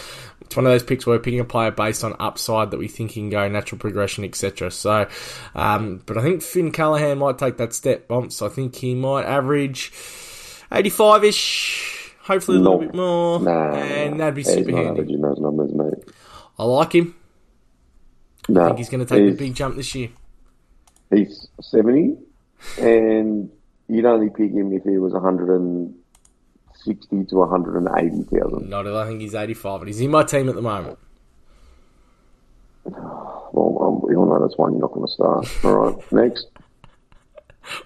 it's 0.43 0.55
one 0.57 0.67
of 0.67 0.73
those 0.73 0.83
picks 0.83 1.07
where 1.07 1.17
we're 1.17 1.23
picking 1.23 1.41
a 1.41 1.45
player 1.45 1.71
based 1.71 2.05
on 2.05 2.15
upside 2.21 2.71
that 2.71 2.79
we 2.79 2.89
think 2.89 3.11
he 3.13 3.21
can 3.21 3.31
go 3.31 3.49
natural 3.49 3.79
progression, 3.79 4.23
etc. 4.25 4.71
So, 4.71 5.09
um, 5.55 6.03
but 6.07 6.17
I 6.19 6.23
think 6.23 6.43
Finn 6.43 6.71
Callaghan 6.73 7.19
might 7.19 7.39
take 7.39 7.57
that 7.59 7.73
step 7.75 8.07
bumps. 8.09 8.43
I 8.43 8.49
think 8.49 8.77
he 8.77 8.95
might 8.95 9.25
average 9.25 9.93
eighty 10.73 10.91
five 10.91 11.25
ish. 11.25 12.15
Hopefully 12.23 12.57
a 12.57 12.61
little 12.61 12.79
No. 12.81 12.87
bit 12.87 12.95
more, 12.95 13.41
Nah, 13.41 13.75
and 13.75 14.19
that'd 14.21 14.35
be 14.35 14.45
super 14.45 14.71
handy. 14.75 15.17
numbers. 15.17 16.01
I 16.59 16.65
like 16.65 16.95
him. 16.95 17.15
No, 18.49 18.63
I 18.63 18.67
think 18.69 18.79
he's 18.79 18.89
going 18.89 19.05
to 19.05 19.07
take 19.07 19.25
the 19.31 19.37
big 19.37 19.55
jump 19.55 19.77
this 19.77 19.95
year. 19.95 20.09
He's 21.15 21.49
seventy, 21.61 22.17
and 22.81 23.51
you'd 23.89 24.05
only 24.05 24.31
pick 24.31 24.53
him 24.53 24.73
if 24.73 24.83
he 24.85 24.99
was 24.99 25.13
one 25.13 25.23
hundred 25.23 25.55
and 25.55 25.95
sixty 26.75 27.25
to 27.25 27.37
one 27.37 27.49
hundred 27.49 27.77
and 27.77 27.89
eighty 27.99 28.23
thousand. 28.25 28.69
Not 28.69 28.87
I 28.87 29.07
think 29.07 29.21
he's 29.21 29.35
85, 29.35 29.81
but 29.81 29.89
he's 29.89 30.01
in 30.01 30.11
my 30.11 30.25
team 30.25 30.49
at 30.49 30.55
the 30.55 30.63
moment. 30.63 30.99
Well, 33.55 33.79
um, 33.83 34.01
we 34.03 34.17
all 34.17 34.27
know 34.27 34.45
that's 34.45 34.59
one 34.59 34.73
you're 34.73 34.81
not 34.81 34.93
going 34.93 35.07
to 35.07 35.13
start. 35.13 35.65
All 35.65 35.77
right, 35.77 36.13
next. 36.13 36.49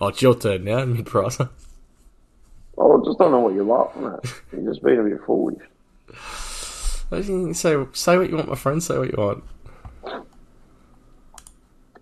Oh, 0.01 0.09
it's 0.09 0.23
your 0.23 0.35
turn 0.35 0.65
now, 0.65 0.83
mid 0.87 1.05
price. 1.05 1.39
I 1.41 2.97
just 3.05 3.19
don't 3.19 3.33
know 3.33 3.41
what 3.41 3.53
you're 3.53 3.65
laughing 3.65 4.07
at. 4.07 4.33
You're 4.51 4.73
just 4.73 4.83
being 4.83 4.99
a 4.99 5.03
bit 5.03 5.21
foolish. 5.27 5.63
Say, 7.55 7.77
say 7.93 8.19
what 8.19 8.31
you 8.31 8.37
want, 8.37 8.49
my 8.49 8.55
friend. 8.55 8.83
Say 8.83 8.97
what 8.99 9.11
you 9.11 9.17
want. 9.19 9.45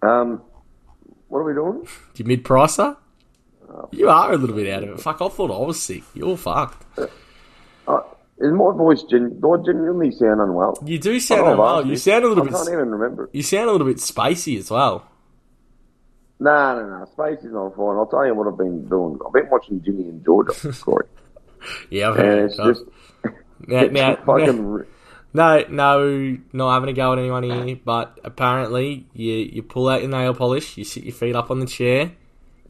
Um, 0.02 0.42
what 1.28 1.38
are 1.40 1.44
we 1.44 1.54
doing? 1.54 1.86
You 2.16 2.24
mid 2.24 2.44
pricer? 2.44 2.96
You 3.90 4.08
are 4.08 4.32
a 4.32 4.36
little 4.36 4.56
bit 4.56 4.72
out 4.72 4.84
of 4.84 4.90
it. 4.90 5.00
Fuck, 5.00 5.20
I 5.20 5.28
thought 5.28 5.50
I 5.50 5.66
was 5.66 5.80
sick. 5.82 6.02
You're 6.14 6.36
fucked. 6.36 6.82
Uh, 6.98 8.00
is 8.38 8.52
my 8.52 8.72
voice 8.74 9.02
gen- 9.02 9.38
do 9.40 9.52
I 9.54 9.56
genuinely 9.58 10.10
sound 10.12 10.40
unwell? 10.40 10.78
You 10.84 10.98
do 10.98 11.18
sound 11.20 11.42
Oh, 11.42 11.52
unwell. 11.52 11.86
You 11.86 11.96
sound 11.96 12.24
a 12.24 12.28
little 12.28 12.44
I 12.44 12.50
can't 12.50 12.68
even 12.68 12.90
remember. 12.90 13.28
You 13.32 13.42
sound 13.42 13.68
a 13.68 13.72
little 13.72 13.86
bit 13.86 13.96
spacey 13.98 14.58
as 14.58 14.70
well. 14.70 15.04
No, 16.38 16.80
no, 16.80 16.98
no. 16.98 17.04
Space 17.06 17.44
is 17.44 17.52
not 17.52 17.74
fine. 17.76 17.96
I'll 17.96 18.06
tell 18.06 18.26
you 18.26 18.34
what 18.34 18.46
I've 18.46 18.58
been 18.58 18.86
doing. 18.88 19.18
I've 19.26 19.32
been 19.32 19.48
watching 19.50 19.82
Ginny 19.82 20.08
and 20.08 20.24
Georgia, 20.24 20.52
Corey. 20.80 21.06
Yeah, 21.90 22.10
I've 22.10 22.16
and 22.16 22.24
heard. 22.26 22.50
it's 22.50 22.58
I've- 22.60 22.72
just 22.72 22.84
now, 23.66 23.82
now, 23.86 24.16
fucking. 24.26 24.66
re- 24.66 24.86
no, 25.36 25.64
no, 25.68 26.38
not 26.52 26.74
having 26.74 26.88
a 26.88 26.92
go 26.94 27.12
at 27.12 27.18
anyone 27.18 27.42
here. 27.42 27.78
But 27.84 28.18
apparently, 28.24 29.06
you 29.12 29.34
you 29.34 29.62
pull 29.62 29.88
out 29.88 30.00
your 30.00 30.10
nail 30.10 30.34
polish, 30.34 30.76
you 30.76 30.84
sit 30.84 31.04
your 31.04 31.14
feet 31.14 31.36
up 31.36 31.50
on 31.50 31.60
the 31.60 31.66
chair, 31.66 32.12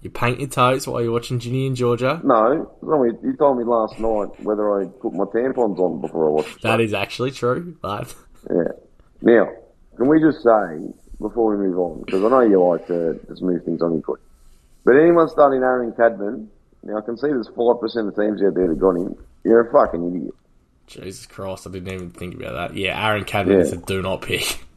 you 0.02 0.10
paint 0.10 0.40
your 0.40 0.48
toes 0.48 0.86
while 0.86 1.00
you're 1.00 1.12
watching 1.12 1.38
Ginny 1.38 1.68
and 1.68 1.76
Georgia. 1.76 2.20
No, 2.24 2.68
you 2.82 3.36
told 3.38 3.58
me 3.58 3.64
last 3.64 3.98
night 4.00 4.28
whether 4.42 4.80
I 4.80 4.86
put 4.86 5.12
my 5.12 5.24
tampons 5.24 5.78
on 5.78 6.00
before 6.00 6.26
I 6.26 6.30
watched 6.30 6.62
That 6.62 6.80
is 6.80 6.92
actually 6.92 7.30
true, 7.30 7.76
but 7.80 8.12
Yeah. 8.50 8.72
Now, 9.22 9.48
can 9.96 10.08
we 10.08 10.20
just 10.20 10.42
say 10.42 10.92
before 11.20 11.56
we 11.56 11.66
move 11.68 11.78
on, 11.78 12.02
because 12.04 12.22
I 12.22 12.28
know 12.28 12.40
you 12.40 12.62
like 12.62 12.86
to 12.88 13.18
just 13.28 13.42
move 13.42 13.64
things 13.64 13.80
on 13.80 14.02
quick, 14.02 14.20
but 14.84 14.96
anyone 14.96 15.28
starting 15.28 15.62
Aaron 15.62 15.92
Cadman, 15.92 16.50
now 16.82 16.98
I 16.98 17.00
can 17.00 17.16
see 17.16 17.28
there's 17.28 17.48
five 17.48 17.80
percent 17.80 18.08
of 18.08 18.16
teams 18.16 18.42
out 18.42 18.54
there 18.54 18.68
that 18.68 18.78
got 18.78 18.96
him. 18.96 19.16
You're 19.44 19.68
a 19.68 19.72
fucking 19.72 20.04
idiot. 20.08 20.34
Jesus 20.86 21.26
Christ, 21.26 21.66
I 21.66 21.70
didn't 21.70 21.92
even 21.92 22.10
think 22.10 22.34
about 22.34 22.52
that. 22.54 22.76
Yeah, 22.76 23.04
Aaron 23.06 23.24
Cadman 23.24 23.56
Yeah. 23.58 23.62
is 23.64 23.72
a 23.72 23.76
do 23.78 24.02
not 24.02 24.22
pick. 24.22 24.60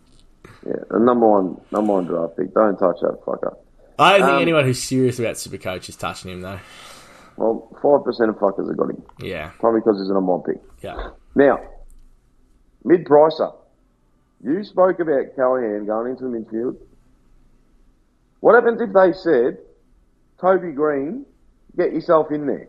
Yeah, 0.65 0.73
the 0.91 0.99
number 0.99 1.25
one, 1.25 1.61
number 1.71 1.93
one 1.93 2.05
draft 2.05 2.35
pick. 2.35 2.53
Don't 2.53 2.77
touch 2.77 2.97
that 3.01 3.21
fucker. 3.25 3.55
I 3.97 4.17
don't 4.17 4.27
think 4.27 4.35
Um, 4.35 4.41
anyone 4.41 4.65
who's 4.65 4.83
serious 4.83 5.17
about 5.17 5.35
Supercoach 5.35 5.87
is 5.87 5.95
touching 5.95 6.31
him 6.31 6.41
though. 6.41 6.59
Well, 7.37 7.69
five 7.81 8.03
percent 8.03 8.29
of 8.29 8.35
fuckers 8.35 8.67
have 8.67 8.75
got 8.75 8.89
him, 8.89 9.01
Yeah, 9.19 9.51
probably 9.59 9.79
because 9.79 9.99
he's 10.01 10.09
a 10.09 10.13
number 10.13 10.33
one 10.35 10.41
pick. 10.43 10.61
yeah. 10.81 11.11
Now, 11.33 11.59
mid 12.83 13.05
pricer. 13.05 13.55
You 14.43 14.61
spoke 14.65 14.99
about 14.99 15.33
Callaghan 15.37 15.85
going 15.85 16.11
into 16.11 16.23
the 16.25 16.37
midfield. 16.37 16.75
What 18.41 18.55
happens 18.55 18.81
if 18.81 18.91
they 18.93 19.13
said, 19.13 19.59
Toby 20.41 20.71
Greene, 20.73 21.25
get 21.77 21.93
yourself 21.93 22.31
in 22.31 22.47
there? 22.47 22.67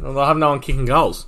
Well, 0.00 0.14
they'll 0.14 0.24
have 0.26 0.36
no 0.38 0.50
one 0.50 0.60
kicking 0.60 0.86
goals. 0.86 1.26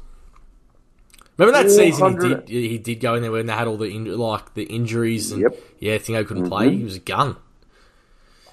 Remember 1.46 1.68
that 1.68 1.70
season 1.75 2.20
he 2.20 2.28
did 2.28 2.49
he 2.49 2.78
did 2.78 3.00
go 3.00 3.14
in 3.14 3.22
there 3.22 3.32
when 3.32 3.46
they 3.46 3.52
had 3.52 3.66
all 3.68 3.76
the 3.76 3.87
in, 3.87 4.04
like 4.18 4.54
the 4.54 4.64
injuries 4.64 5.32
and 5.32 5.42
Yep. 5.42 5.52
Mm-hmm. 5.52 5.75
yeah, 5.80 5.96
Thingo 5.99 6.26
couldn't 6.26 6.49
play. 6.49 6.75
He 6.76 6.84
was 6.84 6.96
a 6.96 7.00
gun. 7.00 7.37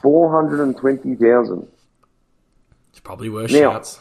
420,000. 0.02 1.68
It's 2.92 3.00
probably 3.00 3.30
worse 3.30 3.52
Now- 3.52 3.74
shots. 3.74 4.00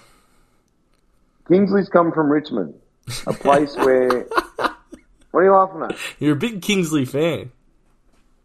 Kingsley's 1.48 1.88
come 1.88 2.12
from 2.12 2.30
Richmond, 2.30 2.74
a 3.26 3.32
place 3.32 3.74
where. 3.78 4.26
What 5.30 5.40
are 5.40 5.44
you 5.44 5.52
laughing 5.52 5.82
at? 5.82 5.96
You're 6.18 6.34
a 6.34 6.36
big 6.36 6.60
Kingsley 6.62 7.04
fan. 7.06 7.52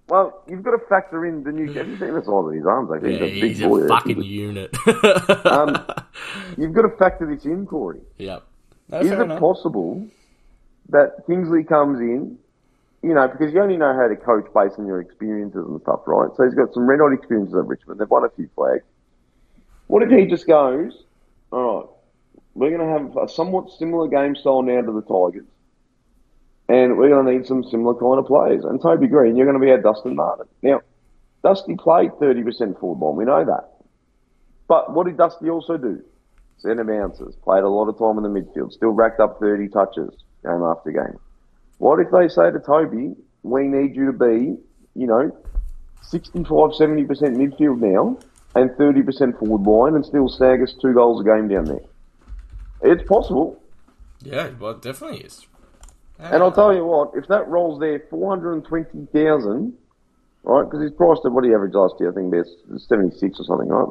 Well, 0.08 0.42
you've 0.50 0.64
got 0.64 0.72
to 0.72 0.80
factor 0.88 1.26
in 1.26 1.44
the 1.44 1.52
new. 1.52 1.72
Have 1.74 1.88
you 1.88 1.98
seen 1.98 2.14
the 2.14 2.22
size 2.22 2.28
of 2.30 2.52
his 2.54 2.66
arms? 2.66 2.90
Like, 2.90 3.02
Yeah, 3.02 3.10
he's 3.10 3.18
a 3.20 3.42
big 3.42 3.44
he's 3.56 3.62
boy. 3.62 3.80
a 3.84 3.88
fucking 3.88 4.24
unit. 4.24 4.76
Um, 5.46 5.86
you've 6.58 6.74
got 6.74 6.84
to 6.84 6.90
factor 6.98 7.26
this 7.34 7.46
in, 7.46 7.66
Corey. 7.66 8.00
yep. 8.18 8.44
No, 8.90 9.00
Is 9.00 9.12
it 9.12 9.20
enough. 9.20 9.40
possible 9.40 10.08
that 10.90 11.26
Kingsley 11.28 11.64
comes 11.64 12.00
in, 12.00 12.38
you 13.02 13.14
know, 13.14 13.28
because 13.28 13.54
you 13.54 13.62
only 13.62 13.78
know 13.78 13.94
how 13.94 14.08
to 14.08 14.16
coach 14.16 14.46
based 14.54 14.80
on 14.80 14.88
your 14.88 15.02
experiences 15.02 15.66
and 15.68 15.82
stuff, 15.82 16.02
right? 16.08 16.30
So 16.36 16.44
he's 16.44 16.54
got 16.54 16.74
some 16.74 16.88
red 16.88 17.00
hot 17.00 17.14
experiences 17.14 17.56
at 17.56 17.66
Richmond. 17.66 18.00
They've 18.00 18.10
won 18.10 18.24
a 18.24 18.30
few 18.30 18.50
flags. 18.56 18.84
What 19.88 20.04
if 20.04 20.10
he 20.10 20.26
just 20.26 20.48
goes, 20.48 21.04
all 21.52 21.80
right, 21.80 21.90
we're 22.56 22.76
going 22.76 22.88
to 22.88 22.94
have 22.94 23.18
a 23.26 23.28
somewhat 23.28 23.72
similar 23.78 24.08
game 24.08 24.36
style 24.36 24.62
now 24.62 24.82
to 24.82 24.92
the 24.92 25.02
Tigers, 25.02 25.48
and 26.70 26.98
we're 26.98 27.10
going 27.10 27.26
to 27.26 27.34
need 27.34 27.46
some 27.46 27.64
similar 27.64 27.94
kind 27.96 28.20
of 28.20 28.26
players. 28.26 28.64
And 28.64 28.82
Toby 28.82 29.08
Greene, 29.08 29.36
you're 29.36 29.46
going 29.46 29.60
to 29.60 29.66
be 29.66 29.72
our 29.72 29.82
Dustin 29.82 30.16
Martin. 30.16 30.48
Now, 30.62 30.82
Dusty 31.44 31.76
played 31.76 32.12
30% 32.12 32.80
forward 32.80 33.00
ball. 33.00 33.16
We 33.16 33.26
know 33.26 33.44
that. 33.44 33.70
But 34.68 34.94
what 34.94 35.08
did 35.08 35.18
Dusty 35.18 35.50
also 35.50 35.76
do? 35.78 36.02
Centre 36.58 36.86
bounces, 36.86 37.36
played 37.44 37.64
a 37.64 37.70
lot 37.70 37.90
of 37.90 37.98
time 38.00 38.18
in 38.18 38.24
the 38.24 38.40
midfield, 38.40 38.72
still 38.72 38.92
racked 38.92 39.20
up 39.20 39.40
30 39.42 39.68
touches 39.68 40.24
game 40.44 40.64
after 40.64 40.92
game. 40.92 41.20
What 41.78 42.00
if 42.00 42.12
they 42.12 42.28
say 42.28 42.52
to 42.52 42.60
Toby, 42.60 43.16
we 43.44 43.68
need 43.68 43.96
you 43.96 44.06
to 44.06 44.14
be, 44.14 44.58
you 44.96 45.08
know, 45.08 45.36
65, 46.02 46.46
70% 46.46 47.08
midfield 47.08 47.80
now 47.80 48.18
and 48.56 48.70
30% 48.72 49.40
forward 49.40 49.68
line 49.68 49.96
and 49.96 50.06
still 50.06 50.28
snag 50.30 50.62
us 50.62 50.74
two 50.82 50.94
goals 50.94 51.22
a 51.22 51.24
game 51.24 51.48
down 51.48 51.66
there? 51.66 51.82
It's 52.82 53.08
possible. 53.08 53.62
Yeah, 54.22 54.50
well, 54.60 54.72
it 54.72 54.82
definitely 54.82 55.20
is. 55.20 55.48
And 56.20 56.44
I'll 56.44 56.52
tell 56.52 56.74
you 56.74 56.86
what, 56.86 57.12
if 57.16 57.28
that 57.28 57.48
rolls 57.48 57.80
there 57.80 58.02
420,000, 58.10 59.74
right, 60.44 60.64
because 60.64 60.82
he's 60.82 60.96
priced 60.96 61.26
at 61.26 61.32
what 61.32 61.44
he 61.44 61.54
averaged 61.54 61.76
last 61.76 61.96
year, 62.00 62.12
I 62.12 62.14
think 62.14 62.32
there's 62.32 62.56
76 62.88 63.40
or 63.40 63.44
something, 63.44 63.68
right? 63.68 63.90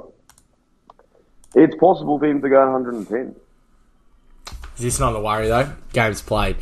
It's 1.55 1.75
possible 1.77 2.19
for 2.19 2.27
him 2.27 2.41
to 2.41 2.49
go 2.49 2.73
110. 2.73 3.35
Is 4.77 4.83
this 4.83 5.01
not 5.01 5.15
a 5.15 5.21
worry 5.21 5.49
though? 5.49 5.73
Games 5.93 6.23
played 6.23 6.57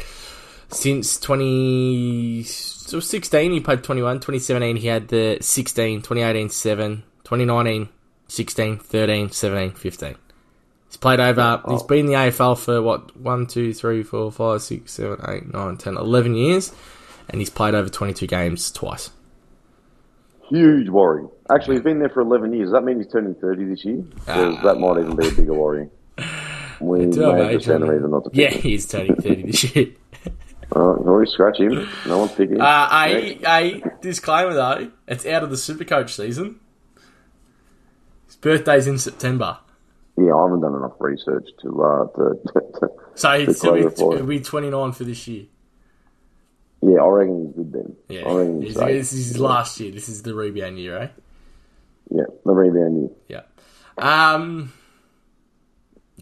since 0.73 1.19
20 1.19 2.45
so 2.45 3.01
16 3.01 3.53
he 3.53 3.61
played 3.61 3.83
21 3.83 4.17
2017 4.17 4.77
he 4.77 4.87
had 4.87 5.09
the 5.09 5.39
16 5.41 5.99
2018 6.03 6.49
7 6.49 7.03
2019 7.25 7.89
16 8.29 8.79
13 8.79 9.31
17 9.31 9.71
15 9.73 10.15
he's 10.87 10.97
played 10.97 11.19
over 11.19 11.61
he's 11.69 11.83
been 11.83 12.01
in 12.01 12.07
the 12.07 12.13
AFL 12.13 12.57
for 12.57 12.81
what 12.83 13.17
1 13.17 13.47
2 13.47 13.75
3 13.75 14.03
4 14.03 14.33
5 14.33 14.63
6 14.63 14.93
7 14.93 15.19
8 15.29 15.53
9 15.53 15.77
10 15.77 15.97
11 15.97 16.35
years 16.37 16.73
and 17.29 17.41
he's 17.41 17.51
played 17.51 17.75
over 17.75 17.89
22 17.89 18.27
games 18.27 18.71
twice 18.71 19.11
Huge 20.51 20.89
worry. 20.89 21.29
Actually, 21.49 21.77
he's 21.77 21.85
been 21.85 22.01
there 22.01 22.09
for 22.09 22.23
11 22.23 22.53
years. 22.53 22.71
Does 22.71 22.73
that 22.73 22.83
mean 22.83 22.97
he's 22.97 23.07
turning 23.07 23.37
30 23.37 23.67
this 23.67 23.85
year? 23.85 24.03
Ah. 24.27 24.61
that 24.65 24.81
might 24.81 24.99
even 24.99 25.15
be 25.15 25.29
a 25.29 25.31
bigger 25.31 25.55
worry. 25.55 25.89
We 26.81 27.07
Do 27.07 27.21
may 27.21 27.27
have 27.27 27.37
mate, 27.39 27.53
just 27.55 27.67
found 27.67 27.85
a 27.85 27.93
reason 27.93 28.11
not 28.11 28.25
to 28.25 28.31
yeah 28.33 28.49
him. 28.51 28.61
he's 28.63 28.87
turning 28.87 29.17
30 29.17 29.43
this 29.43 29.77
year 29.77 29.87
Uh, 30.75 30.79
already 30.79 31.31
scratch 31.31 31.59
him. 31.59 31.89
No 32.07 32.19
one's 32.19 32.33
picking 32.33 32.61
uh, 32.61 32.89
a, 32.93 33.35
Next. 33.41 33.45
a 33.47 33.83
disclaimer 34.01 34.55
though 34.55 34.91
it's 35.09 35.27
out 35.27 35.43
of 35.43 35.51
the 35.51 35.57
Supercoach 35.57 36.11
season 36.11 36.61
his 38.27 38.37
birthday's 38.37 38.87
in 38.87 38.99
September 38.99 39.59
Yeah, 40.17 40.35
I 40.35 40.43
haven't 40.45 40.61
done 40.61 40.75
enough 40.77 40.93
research 41.01 41.49
to, 41.63 41.83
uh, 41.83 42.07
to, 42.17 42.41
to, 42.81 42.89
So 43.15 43.39
he'd 43.39 43.55
still 43.57 43.75
be, 43.75 43.81
he'll 44.17 44.27
be 44.27 44.41
29 44.41 44.93
for 44.93 45.05
this 45.05 45.27
year. 45.29 45.47
yeah, 46.83 47.01
I 47.03 47.07
reckon 47.09 47.47
he's 47.47 47.57
good 47.57 47.73
then. 47.73 47.97
Yeah, 48.09 48.29
I 48.29 48.33
reckon 48.35 48.63
he's 48.63 48.75
This- 48.75 48.85
this 48.85 49.13
is 49.13 49.27
his 49.29 49.39
last 49.39 49.81
year. 49.81 49.91
This 49.93 50.09
is 50.09 50.23
the 50.23 50.35
rebound 50.35 50.79
year, 50.79 50.97
eh? 50.99 51.09
Yeah, 52.13 52.25
the 52.45 52.53
rebound 52.53 53.11
year. 53.29 53.43
Yeah. 53.99 54.33
Um. 54.35 54.73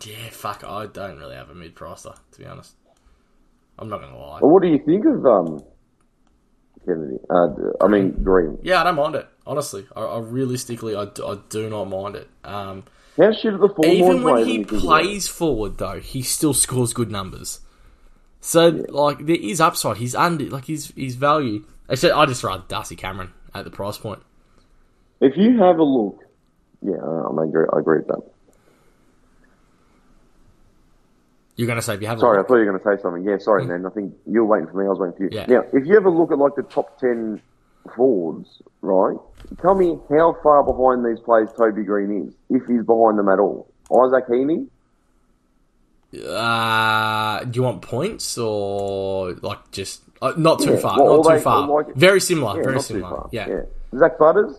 Yeah, 0.04 0.30
fuck. 0.30 0.64
I 0.64 0.86
don't 0.86 1.18
really 1.18 1.34
have 1.36 1.50
a 1.50 1.54
mid 1.54 1.74
pricer, 1.74 2.16
to 2.32 2.38
be 2.38 2.46
honest. 2.46 2.74
I'm 3.78 3.88
not 3.88 4.00
gonna 4.00 4.18
lie. 4.18 4.40
Well, 4.40 4.50
what 4.50 4.62
do 4.62 4.68
you 4.68 4.78
think 4.78 5.04
of 5.06 5.24
um, 5.24 5.62
Kennedy? 6.84 7.18
Uh, 7.30 7.48
I 7.80 7.88
mean, 7.88 8.10
Greene. 8.22 8.58
Yeah, 8.62 8.80
I 8.80 8.84
don't 8.84 8.96
mind 8.96 9.14
it. 9.14 9.28
Honestly, 9.46 9.86
I, 9.94 10.00
I 10.00 10.18
realistically, 10.20 10.96
I, 10.96 11.06
do- 11.06 11.26
I 11.26 11.38
do 11.48 11.70
not 11.70 11.84
mind 11.84 12.16
it. 12.16 12.28
Um, 12.44 12.84
How 13.16 13.30
the 13.30 13.68
forward 13.74 13.86
even 13.86 14.22
when 14.22 14.46
he 14.46 14.64
plays 14.64 15.28
forward, 15.28 15.78
though, 15.78 16.00
he 16.00 16.22
still 16.22 16.54
scores 16.54 16.92
good 16.92 17.10
numbers. 17.10 17.60
So, 18.40 18.84
like, 18.88 19.26
there 19.26 19.36
is 19.36 19.60
upside. 19.60 19.96
He's 19.96 20.14
under, 20.14 20.44
like, 20.44 20.66
his 20.66 20.92
his 20.96 21.14
value. 21.14 21.64
Actually, 21.90 22.12
I 22.12 22.26
just 22.26 22.44
rather 22.44 22.64
Darcy 22.68 22.96
Cameron 22.96 23.32
at 23.54 23.64
the 23.64 23.70
price 23.70 23.98
point. 23.98 24.22
If 25.20 25.36
you 25.36 25.58
have 25.58 25.78
a 25.78 25.84
look, 25.84 26.20
yeah, 26.82 26.94
I 26.96 27.44
agree. 27.44 27.66
I 27.72 27.78
agree 27.78 27.98
with 27.98 28.08
that. 28.08 28.22
You're 31.58 31.66
gonna 31.66 31.82
say 31.82 31.94
if 31.94 32.00
you 32.00 32.06
have 32.06 32.20
Sorry, 32.20 32.38
I 32.38 32.42
thought 32.44 32.54
you 32.54 32.64
were 32.64 32.72
going 32.72 32.78
to 32.82 32.96
say 32.96 33.02
something. 33.02 33.24
Yeah, 33.24 33.36
sorry, 33.38 33.66
man. 33.66 33.84
I 33.84 33.90
think 33.90 34.14
you 34.26 34.40
were 34.40 34.46
waiting 34.46 34.68
for 34.68 34.78
me. 34.78 34.86
I 34.86 34.88
was 34.88 34.98
waiting 35.00 35.16
for 35.16 35.24
you. 35.24 35.28
Yeah. 35.32 35.44
Now, 35.46 35.64
if 35.72 35.84
you 35.86 35.96
ever 35.96 36.08
look 36.10 36.32
at 36.32 36.38
like 36.38 36.54
the 36.54 36.62
top 36.62 36.98
ten 37.00 37.42
forwards, 37.96 38.62
right? 38.80 39.16
Tell 39.60 39.74
me 39.74 39.98
how 40.08 40.36
far 40.42 40.62
behind 40.62 41.04
these 41.04 41.18
players 41.22 41.50
Toby 41.58 41.82
Greene 41.82 42.28
is, 42.28 42.34
if 42.48 42.64
he's 42.66 42.84
behind 42.84 43.18
them 43.18 43.28
at 43.28 43.38
all. 43.40 43.68
Isaac 43.90 44.28
Heaney, 44.28 44.68
Uh, 46.26 47.44
do 47.44 47.56
you 47.58 47.62
want 47.62 47.82
points 47.82 48.38
or 48.38 49.32
like 49.42 49.70
just 49.72 50.02
uh, 50.22 50.32
not 50.36 50.60
too 50.60 50.72
Yeah, 50.74 50.78
far? 50.78 51.02
well, 51.02 51.16
not 51.16 51.22
too 51.24 51.36
they- 51.36 51.40
far. 51.42 51.66
like- 51.68 51.94
very 51.94 52.20
similar. 52.20 52.56
yeah, 52.56 52.62
very 52.62 52.80
similar. 52.80 53.26
Yeah. 53.32 53.48
yeah. 53.48 53.60
Zach 53.98 54.16
Butters, 54.18 54.54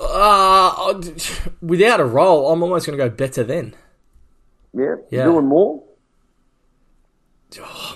Uh, 0.00 0.94
without 1.62 2.00
a 2.00 2.04
role, 2.04 2.50
I'm 2.50 2.62
almost 2.62 2.86
going 2.86 2.98
to 2.98 3.04
go 3.04 3.10
better 3.14 3.44
then. 3.44 3.74
Yeah, 4.76 4.96
Yeah. 5.10 5.24
doing 5.24 5.46
more. 5.46 5.82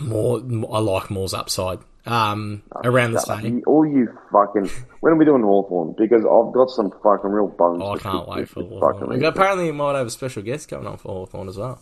More, 0.01 0.41
I 0.73 0.79
like 0.79 1.11
Moore's 1.11 1.35
upside. 1.35 1.81
Um, 2.07 2.63
around 2.83 3.13
the 3.13 3.21
same. 3.21 3.63
All 3.67 3.85
you 3.87 4.09
fucking. 4.33 4.71
When 5.01 5.13
are 5.13 5.17
we 5.17 5.27
doing 5.27 5.43
Hawthorn? 5.43 5.95
Because 5.99 6.23
I've 6.25 6.55
got 6.55 6.71
some 6.71 6.91
fucking 7.03 7.31
real 7.31 7.49
bones. 7.49 7.83
Oh, 7.85 7.93
I 7.95 7.99
can't 7.99 8.27
wait 8.27 8.49
for 8.49 8.63
this 8.63 8.73
Hawthorn. 8.81 9.09
fucking 9.11 9.23
Apparently, 9.25 9.65
we 9.67 9.73
might 9.73 9.97
have 9.97 10.07
a 10.07 10.11
special 10.11 10.43
guest 10.43 10.71
coming 10.71 10.87
on 10.87 10.97
for 10.97 11.09
Hawthorn 11.09 11.49
as 11.49 11.59
well. 11.59 11.79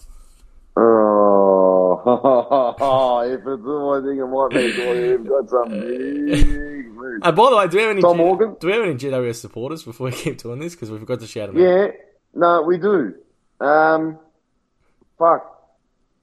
Oh, 0.77 3.23
if 3.29 3.41
it's 3.41 3.45
the 3.45 3.95
I 3.95 4.01
think 4.05 4.19
it 4.19 4.27
might 4.27 4.51
be. 4.51 4.73
We've 5.19 5.29
got 5.29 5.49
some 5.51 5.69
big 5.71 6.89
moves. 6.89 7.21
Uh, 7.23 7.33
by 7.33 7.51
the 7.51 7.57
way, 7.57 7.69
do 7.69 7.77
we 7.77 7.83
have 7.83 7.91
any 7.93 8.01
Tom 8.03 8.17
G- 8.17 8.23
Morgan? 8.23 8.57
do 8.61 8.67
we 8.67 8.73
have 8.73 8.83
any 8.83 8.95
GWS 8.95 9.37
supporters 9.37 9.83
before 9.85 10.07
we 10.07 10.13
keep 10.13 10.39
doing 10.39 10.59
this? 10.59 10.75
Because 10.75 10.91
we 10.91 10.99
forgot 10.99 11.21
to 11.21 11.27
shout 11.27 11.53
them 11.53 11.63
out. 11.63 11.69
Yeah, 11.69 11.87
no, 12.35 12.63
we 12.63 12.79
do. 12.79 13.15
Um, 13.61 14.19
fuck. 15.19 15.55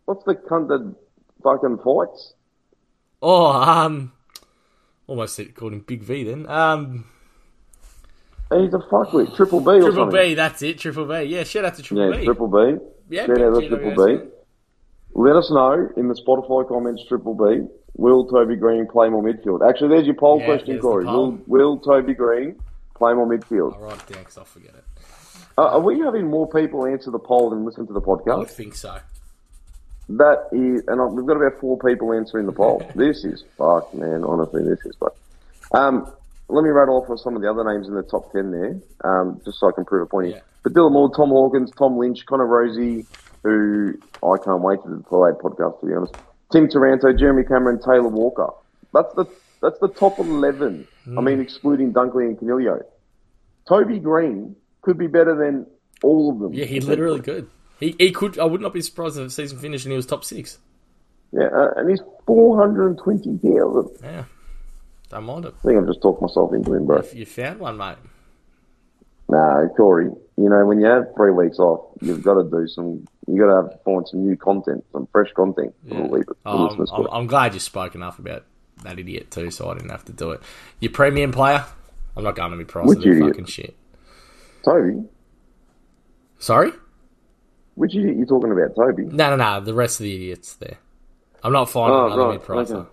What's 0.06 0.24
the 0.26 0.36
cunt 0.36 0.68
that 0.70 0.96
fucking 1.44 1.78
fights? 1.84 2.34
Oh, 3.22 3.48
um, 3.54 4.12
almost 5.08 5.36
said- 5.36 5.56
called 5.56 5.74
him 5.74 5.80
Big 5.82 6.04
V 6.04 6.24
then. 6.24 6.48
Um, 6.48 7.06
He's 8.54 8.74
a 8.74 8.78
fuckwit. 8.78 9.36
Triple 9.36 9.60
B 9.60 9.72
or 9.72 9.80
Triple 9.82 9.94
something. 10.06 10.20
B, 10.22 10.34
that's 10.36 10.62
it. 10.62 10.78
Triple 10.78 11.06
B. 11.06 11.24
Yeah, 11.24 11.44
shout 11.44 11.66
out 11.66 11.76
to 11.76 11.82
Triple 11.82 12.12
Yeah, 12.12 12.18
B. 12.20 12.26
Triple 12.26 12.48
B. 12.48 12.78
yeah, 13.10 13.26
Shout 13.26 13.42
out 13.42 13.60
to 13.60 13.68
Triple 13.68 14.06
B. 14.06 14.24
Let 15.16 15.36
us 15.36 15.50
know 15.50 15.90
in 15.98 16.08
the 16.10 16.14
Spotify 16.14 16.68
comments, 16.68 17.04
Triple 17.08 17.34
B. 17.34 17.68
Will 17.98 18.28
Toby 18.28 18.56
Greene 18.56 18.86
play 18.88 19.10
more 19.10 19.24
midfield? 19.24 19.68
Actually, 19.68 19.90
there's 19.96 20.06
your 20.06 20.16
poll 20.16 20.40
Yeah, 20.40 20.46
question, 20.46 20.80
Corey. 20.80 21.06
Will, 21.06 21.40
will 21.48 21.80
Toby 21.80 22.14
Greene 22.14 22.60
play 22.96 23.14
more 23.14 23.26
midfield? 23.26 23.74
I'll 23.76 23.80
write 23.82 23.94
it 24.02 24.14
down 24.14 24.20
because 24.20 24.38
I'll 24.38 24.44
forget 24.46 24.76
it. 24.76 24.84
Uh, 25.58 25.64
are 25.64 25.80
we 25.80 26.00
having 26.00 26.30
more 26.30 26.50
people 26.50 26.86
answer 26.86 27.12
the 27.12 27.20
poll 27.20 27.50
than 27.50 27.66
listen 27.66 27.88
to 27.88 27.94
the 27.94 28.02
podcast? 28.02 28.42
I 28.42 28.46
think 28.46 28.76
so. 28.76 29.00
That 30.10 30.50
is, 30.52 30.84
and 30.88 31.16
we've 31.16 31.26
got 31.26 31.38
about 31.38 31.60
four 31.60 31.80
people 31.80 32.14
answering 32.14 32.46
the 32.46 32.52
poll. 32.52 32.86
this 32.96 33.24
is 33.24 33.44
fuck, 33.58 33.94
man. 33.94 34.24
Honestly, 34.24 34.64
this 34.64 34.80
is 34.86 34.96
fuck. 34.98 35.16
Um, 35.72 36.12
let 36.48 36.64
me 36.64 36.70
rattle 36.70 36.98
off 36.98 37.20
some 37.20 37.36
of 37.36 37.42
the 37.42 37.50
other 37.50 37.64
names 37.64 37.88
in 37.88 37.96
the 37.96 38.04
top 38.04 38.32
ten 38.32 38.52
there, 38.52 38.80
um, 39.04 39.42
just 39.46 39.60
so 39.60 39.70
I 39.70 39.72
can 39.72 39.86
prove 39.86 40.04
a 40.04 40.06
point 40.06 40.28
here. 40.28 40.36
Yeah. 40.38 40.42
But 40.64 40.74
Dylan 40.74 40.92
Moore, 40.92 41.12
Tom 41.16 41.30
Hawkins, 41.30 41.72
Tom 41.72 41.98
Lynch, 41.98 42.26
Connor 42.26 42.46
Rozee, 42.46 43.06
who 43.44 43.94
I 44.24 44.38
can't 44.44 44.62
wait 44.62 44.82
to 44.84 45.04
play 45.08 45.32
podcast 45.32 45.80
to 45.80 45.86
be 45.88 45.94
honest. 45.94 46.16
Tim 46.52 46.68
Taranto, 46.68 47.14
Jeremy 47.14 47.44
Cameron, 47.44 47.80
Taylor 47.80 48.10
Walker. 48.10 48.50
That's 48.94 49.14
the 49.16 49.26
that's 49.62 49.80
the 49.80 49.88
top 49.88 50.20
eleven. 50.20 50.88
I 51.18 51.22
mean, 51.22 51.40
excluding 51.40 51.94
Dunkley 51.94 52.26
and 52.26 52.38
Canilio. 52.38 52.84
Toby 53.68 54.00
Greene 54.00 54.56
could 54.86 54.98
be 54.98 55.08
better 55.08 55.36
than 55.36 55.66
all 56.04 56.32
of 56.32 56.40
them. 56.40 56.54
Yeah, 56.54 56.66
he 56.66 56.80
literally 56.80 57.20
could. 57.22 57.50
He, 57.80 57.96
he 58.00 58.12
could. 58.12 58.40
I 58.40 58.46
would 58.46 58.62
not 58.62 58.74
be 58.74 58.82
surprised 58.82 59.18
if 59.18 59.24
the 59.24 59.30
season 59.30 59.58
finished 59.58 59.86
and 59.86 59.92
he 59.92 59.98
was 59.98 60.06
top 60.06 60.24
six. 60.24 60.60
Yeah, 61.34 61.48
uh, 61.48 61.72
and 61.76 61.90
he's 61.90 62.02
four 62.26 62.58
hundred 62.58 62.88
and 62.88 62.98
twenty 63.00 63.38
thousand. 63.38 63.90
Yeah, 64.02 64.24
don't 65.10 65.26
mind 65.26 65.46
it. 65.46 65.56
I 65.60 65.68
think 65.68 65.80
I've 65.80 65.88
just 65.88 66.02
talked 66.02 66.22
myself 66.22 66.54
into 66.54 66.74
him, 66.74 66.86
bro. 66.86 66.98
If 66.98 67.14
you 67.14 67.26
found 67.26 67.60
one, 67.60 67.76
mate. 67.76 67.98
No, 69.28 69.68
Corey, 69.76 70.06
you 70.38 70.50
know, 70.50 70.66
when 70.68 70.80
you 70.80 70.86
have 70.86 71.08
three 71.16 71.32
weeks 71.32 71.58
off, 71.58 71.90
you've 72.00 72.22
got 72.22 72.36
to 72.36 72.44
do 72.44 72.68
some, 72.68 73.08
you 73.28 73.40
got 73.42 73.48
to 73.48 73.56
have, 73.70 73.82
find 73.84 74.08
some 74.08 74.24
new 74.24 74.38
content, 74.38 74.86
some 74.92 75.08
fresh 75.12 75.32
content 75.36 75.74
leave- 75.84 76.26
for 76.26 76.38
Oh, 76.46 76.68
I'm. 76.70 76.86
I'm, 76.94 77.08
I'm 77.12 77.28
glad 77.28 77.56
you 77.56 77.60
spoke 77.60 77.96
enough 77.96 78.20
about 78.20 78.44
that 78.84 79.00
idiot 79.00 79.32
too, 79.32 79.50
so 79.50 79.68
I 79.70 79.74
didn't 79.74 79.90
have 79.90 80.06
to 80.06 80.14
do 80.14 80.32
it. 80.32 80.42
Your 80.80 80.92
premium 80.92 81.32
player? 81.32 81.66
I'm 82.16 82.24
not 82.24 82.36
going 82.36 82.52
to 82.52 82.58
be 82.58 82.64
Which 82.64 83.00
the 83.00 83.20
fucking 83.20 83.46
shit. 83.46 83.76
Toby? 84.66 85.04
Sorry? 86.40 86.72
Which 87.76 87.96
idiot 87.96 88.18
you 88.18 88.26
talking 88.26 88.52
about, 88.52 88.76
Toby? 88.76 89.04
No, 89.04 89.30
no, 89.30 89.36
no. 89.36 89.62
The 89.64 89.74
rest 89.74 90.00
of 90.00 90.06
the 90.06 90.16
idiots 90.16 90.56
there. 90.56 90.78
I'm 91.44 91.54
not 91.54 91.70
finding 91.70 91.96
Oh, 92.00 92.06
another 92.08 92.24
right, 92.24 92.32
mid 92.40 92.42
pricer. 92.42 92.76
okay. 92.82 92.90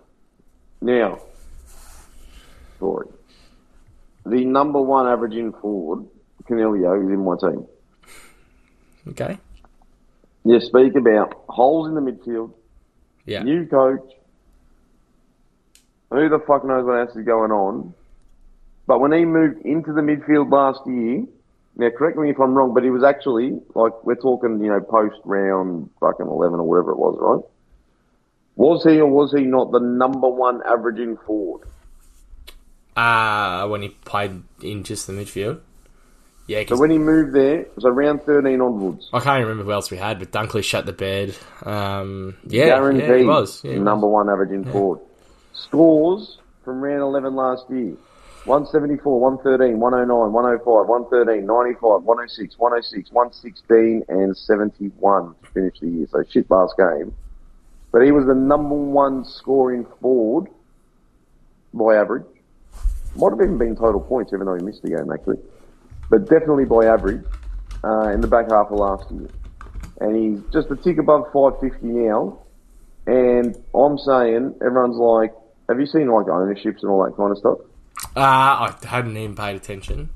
Now, 0.83 1.19
sorry. 2.79 3.07
The 4.27 4.45
number 4.45 4.81
one 4.81 5.07
averaging 5.07 5.53
forward, 5.55 6.05
Canelio, 6.49 7.03
is 7.03 7.09
in 7.09 7.25
my 7.25 7.37
team. 7.37 7.67
Okay. 9.09 9.39
You 10.45 10.61
speak 10.61 10.95
about 10.97 11.45
holes 11.49 11.89
in 11.89 11.95
the 11.95 12.01
midfield, 12.01 12.53
Yeah. 13.27 13.43
new 13.45 13.67
coach. 13.67 14.01
Who 16.11 16.29
the 16.29 16.41
fuck 16.47 16.65
knows 16.65 16.85
what 16.85 16.99
else 16.99 17.17
is 17.17 17.25
going 17.25 17.53
on? 17.53 17.95
But 18.87 19.01
when 19.01 19.13
he 19.13 19.25
moved 19.25 19.65
into 19.65 19.93
the 19.93 20.03
midfield 20.03 20.51
last 20.53 20.81
year, 20.87 21.25
now 21.77 21.89
correct 21.91 22.19
me 22.19 22.31
if 22.31 22.39
I'm 22.41 22.55
wrong, 22.55 22.75
but 22.75 22.83
he 22.85 22.91
was 22.91 23.03
actually 23.05 23.59
like 23.75 23.93
we're 24.05 24.15
talking, 24.17 24.61
you 24.63 24.69
know, 24.71 24.81
post 24.81 25.17
round 25.25 25.91
fucking 26.01 26.27
eleven 26.27 26.61
or 26.61 26.65
whatever 26.69 26.93
it 26.93 26.99
was, 26.99 27.17
right? 27.21 27.49
Was 28.57 28.85
he 28.85 29.01
or 29.01 29.07
was 29.07 29.33
he 29.33 29.43
not 29.45 29.73
the 29.73 29.81
number 29.81 30.29
one 30.29 30.61
averaging 30.67 31.17
forward? 31.27 31.67
Uh, 32.97 33.67
when 33.69 33.81
he 33.83 33.89
played 33.89 34.43
in 34.61 34.85
just 34.85 35.07
the 35.07 35.13
midfield. 35.15 35.61
Yeah, 36.47 36.65
So 36.69 36.77
when 36.77 36.91
he 36.91 36.99
moved 36.99 37.35
there, 37.35 37.61
it 37.61 37.75
was 37.77 37.85
around 37.85 38.23
thirteen 38.25 38.61
onwards. 38.61 39.09
I 39.13 39.21
can't 39.21 39.43
remember 39.43 39.65
who 39.65 39.73
else 39.73 39.91
we 39.91 39.97
had, 39.97 40.19
but 40.19 40.33
Dunkley 40.33 40.63
shut 40.63 40.85
the 40.85 40.93
bed. 40.93 41.35
Um, 41.65 42.37
yeah, 42.47 42.67
Guaranteed 42.67 43.09
yeah, 43.09 43.17
he 43.19 43.25
was. 43.25 43.65
Yeah, 43.65 43.73
he 43.73 43.79
number 43.79 44.07
was. 44.07 44.13
one 44.13 44.29
averaging 44.31 44.65
forward. 44.65 45.01
Scores 45.55 46.39
from 46.65 46.81
round 46.81 47.01
11 47.01 47.35
last 47.35 47.65
year 47.71 47.95
174, 48.45 49.21
113, 49.21 49.79
109, 49.79 50.33
105, 50.33 50.67
113, 50.67 51.47
95, 51.47 52.03
106, 52.03 52.59
106, 52.59 53.13
116, 53.13 54.03
and 54.09 54.37
71 54.37 55.35
to 55.43 55.51
finish 55.51 55.79
the 55.79 55.89
year. 55.89 56.07
So 56.11 56.25
shit 56.29 56.51
last 56.51 56.75
game. 56.77 57.15
But 57.93 58.03
he 58.03 58.11
was 58.11 58.27
the 58.27 58.35
number 58.35 58.75
one 58.75 59.25
scoring 59.25 59.87
forward 60.01 60.49
by 61.73 61.95
average. 61.95 62.25
Might 63.15 63.31
have 63.31 63.41
even 63.41 63.59
been 63.59 63.77
total 63.77 64.01
points, 64.01 64.33
even 64.33 64.47
though 64.47 64.57
he 64.57 64.63
missed 64.65 64.83
the 64.83 64.89
game, 64.89 65.13
actually. 65.13 65.39
But 66.11 66.29
definitely 66.29 66.65
by 66.65 66.87
average 66.87 67.25
uh, 67.85 68.09
in 68.09 68.21
the 68.21 68.27
back 68.27 68.51
half 68.51 68.73
of 68.73 68.79
last 68.79 69.09
year. 69.13 69.29
And 70.01 70.17
he's 70.17 70.43
just 70.53 70.69
a 70.71 70.77
tick 70.77 70.99
above 70.99 71.27
550 71.33 71.87
now. 71.87 72.41
And 73.07 73.57
I'm 73.73 73.99
saying, 73.99 74.57
everyone's 74.65 74.97
like, 74.97 75.33
have 75.69 75.79
you 75.79 75.87
seen 75.87 76.09
like 76.09 76.27
ownerships 76.27 76.83
and 76.83 76.91
all 76.91 77.05
that 77.05 77.17
kind 77.17 77.31
of 77.31 77.39
stuff? 77.39 77.59
Uh, 78.17 78.21
I 78.21 78.75
hadn't 78.87 79.17
even 79.17 79.35
paid 79.35 79.57
attention. 79.57 80.11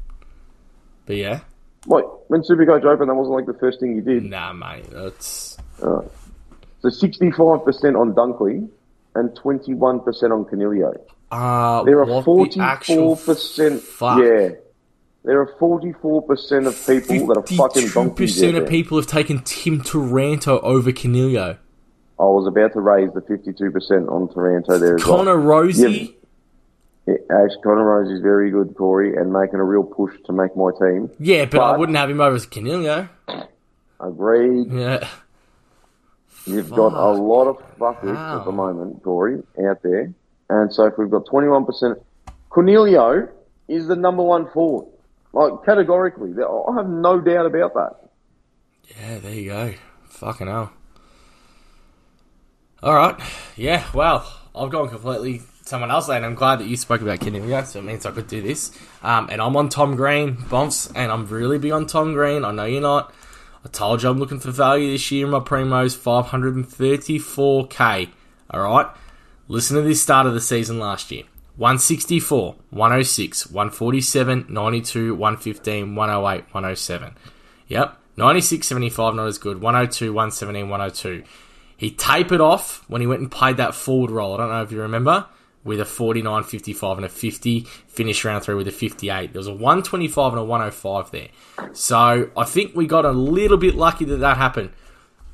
But 1.07 1.17
yeah. 1.17 1.41
Like, 1.87 2.05
when 2.29 2.43
Supercoach 2.43 2.85
opened, 2.85 3.09
that 3.11 3.15
wasn't 3.15 3.37
like 3.37 3.47
the 3.47 3.55
first 3.55 3.81
thing 3.81 3.95
you 3.95 4.03
did. 4.03 4.25
Nah, 4.25 4.53
mate. 4.53 4.91
That's. 4.91 5.57
Uh, 5.81 6.03
so 6.81 6.89
65% 6.89 7.99
on 7.99 8.13
Dunkley 8.15 8.69
and 9.15 9.31
21% 9.31 10.05
on 10.31 10.45
Canilio. 10.45 11.01
Uh, 11.31 11.85
There 11.85 12.01
are 12.01 12.07
what 12.23 12.53
the 12.53 12.61
actual 12.61 13.17
44%. 13.17 13.81
fuck? 13.81 14.19
Yeah. 14.23 14.49
There 15.25 15.41
are 15.41 15.53
44% 15.59 16.67
of 16.67 16.87
people 16.87 17.27
that 17.29 17.37
are 17.39 17.47
fucking 17.57 17.89
donkeys. 17.89 17.97
out 17.97 18.17
percent 18.17 18.57
of 18.57 18.69
people 18.69 18.97
have 18.99 19.09
taken 19.09 19.41
Tim 19.41 19.81
Taranto 19.81 20.61
over 20.61 20.93
Canelio. 20.93 21.59
I 22.19 22.23
was 22.23 22.47
about 22.47 22.73
to 22.75 22.81
raise 22.81 23.13
the 23.13 23.21
52% 23.21 24.11
on 24.11 24.29
Taranto 24.33 24.79
there 24.79 24.95
as 24.97 25.05
well. 25.05 25.17
Connor 25.19 25.37
Rozee. 25.37 26.15
Ash 27.09 27.51
Connor 27.63 27.85
Rose 27.85 28.11
is 28.11 28.21
very 28.21 28.51
good, 28.51 28.75
Corey, 28.77 29.17
and 29.17 29.33
making 29.33 29.57
a 29.61 29.65
real 29.65 29.85
push 29.85 30.15
to 30.27 30.33
make 30.33 30.57
my 30.57 30.71
team. 30.81 31.11
Yeah, 31.21 31.45
but, 31.45 31.61
I 31.61 31.77
wouldn't 31.77 31.97
have 31.97 32.11
him 32.11 32.21
over 32.21 32.37
Canelio. 32.39 33.09
Agreed. 34.01 34.73
Yeah. 34.73 35.09
You've 36.47 36.71
got 36.71 36.93
a 36.93 37.11
lot 37.11 37.47
of 37.49 37.57
fuckers 37.79 38.15
Wow. 38.15 38.39
at 38.41 38.45
the 38.45 38.53
moment, 38.53 39.03
Corey, 39.03 39.43
out 39.69 39.83
there. 39.83 40.13
And 40.49 40.73
so 40.73 40.87
if 40.87 40.95
we've 40.99 41.11
got 41.11 41.27
21%, 41.27 42.01
Cornelio 42.51 43.29
is 43.69 43.87
the 43.89 43.97
number 43.97 44.23
one 44.23 44.49
forward. 44.51 44.87
Like, 45.33 45.65
categorically. 45.65 46.33
I 46.43 46.75
have 46.77 46.89
no 46.89 47.21
doubt 47.21 47.47
about 47.47 47.75
that. 47.75 48.11
Yeah, 48.89 49.19
there 49.19 49.35
you 49.35 49.51
go. 49.51 49.75
Fucking 50.09 50.47
hell. 50.47 50.73
All 52.83 52.95
right. 52.95 53.19
Yeah, 53.57 53.85
well, 53.95 54.25
I've 54.57 54.71
gone 54.71 54.89
completely 54.89 55.43
someone 55.63 55.91
else, 55.91 56.09
and 56.09 56.25
I'm 56.25 56.35
glad 56.35 56.61
that 56.61 56.67
you 56.67 56.77
spoke 56.77 57.03
about 57.03 57.21
Canelio, 57.21 57.67
so 57.67 57.81
it 57.81 57.85
means 57.85 58.07
I 58.07 58.13
could 58.13 58.29
do 58.29 58.41
this. 58.41 58.71
Um, 59.03 59.29
and 59.31 59.43
I'm 59.43 59.57
on 59.57 59.69
Tom 59.69 59.97
Green, 59.97 60.39
Bumps, 60.49 60.91
and 60.95 61.13
I'm 61.13 61.27
really 61.27 61.59
big 61.59 61.73
on 61.73 61.87
Tom 61.87 62.15
Green. 62.15 62.45
I 62.45 62.53
know 62.53 62.65
you're 62.65 62.81
not. 62.81 63.13
I 63.65 63.69
told 63.69 64.03
you 64.03 64.09
I'm 64.09 64.19
looking 64.19 64.41
for 64.41 64.51
value 64.51 64.93
this 64.93 65.11
year 65.11 65.27
in 65.27 65.33
my 65.33 65.41
primos, 65.41 65.97
534k. 65.97 68.09
All 68.51 68.61
right. 68.61 68.87
Listen 69.49 69.77
to 69.77 69.83
this 69.83 70.01
start 70.01 70.27
of 70.27 70.35
the 70.35 70.41
season 70.41 70.79
last 70.79 71.11
year. 71.11 71.25
164, 71.57 72.55
106, 72.71 73.47
147, 73.47 74.47
92, 74.49 75.15
115, 75.15 75.95
108, 75.95 76.45
107. 76.53 77.15
Yep. 77.69 77.99
96, 78.17 78.67
75, 78.67 79.15
not 79.15 79.27
as 79.27 79.39
good. 79.39 79.61
102, 79.61 80.13
117, 80.13 80.69
102. 80.69 81.23
He 81.77 81.91
tapered 81.91 82.41
off 82.41 82.85
when 82.89 83.01
he 83.01 83.07
went 83.07 83.21
and 83.21 83.31
played 83.31 83.59
that 83.59 83.75
forward 83.75 84.11
role. 84.11 84.35
I 84.35 84.37
don't 84.39 84.49
know 84.49 84.63
if 84.63 84.73
you 84.73 84.81
remember. 84.81 85.27
With 85.65 85.81
a 85.81 85.85
49, 85.85 86.45
55, 86.45 86.99
and 86.99 87.05
a 87.05 87.09
50. 87.09 87.61
Finished 87.89 88.25
round 88.25 88.45
three 88.45 88.55
with 88.55 88.69
a 88.69 88.73
58. 88.73 89.33
There 89.33 89.41
was 89.41 89.49
a 89.49 89.53
125 89.53 90.33
and 90.33 90.41
a 90.41 90.45
105 90.45 91.11
there. 91.11 91.29
So 91.73 92.31
I 92.37 92.45
think 92.45 92.77
we 92.77 92.87
got 92.87 93.05
a 93.05 93.11
little 93.11 93.57
bit 93.57 93.75
lucky 93.75 94.05
that 94.05 94.19
that 94.19 94.37
happened. 94.37 94.71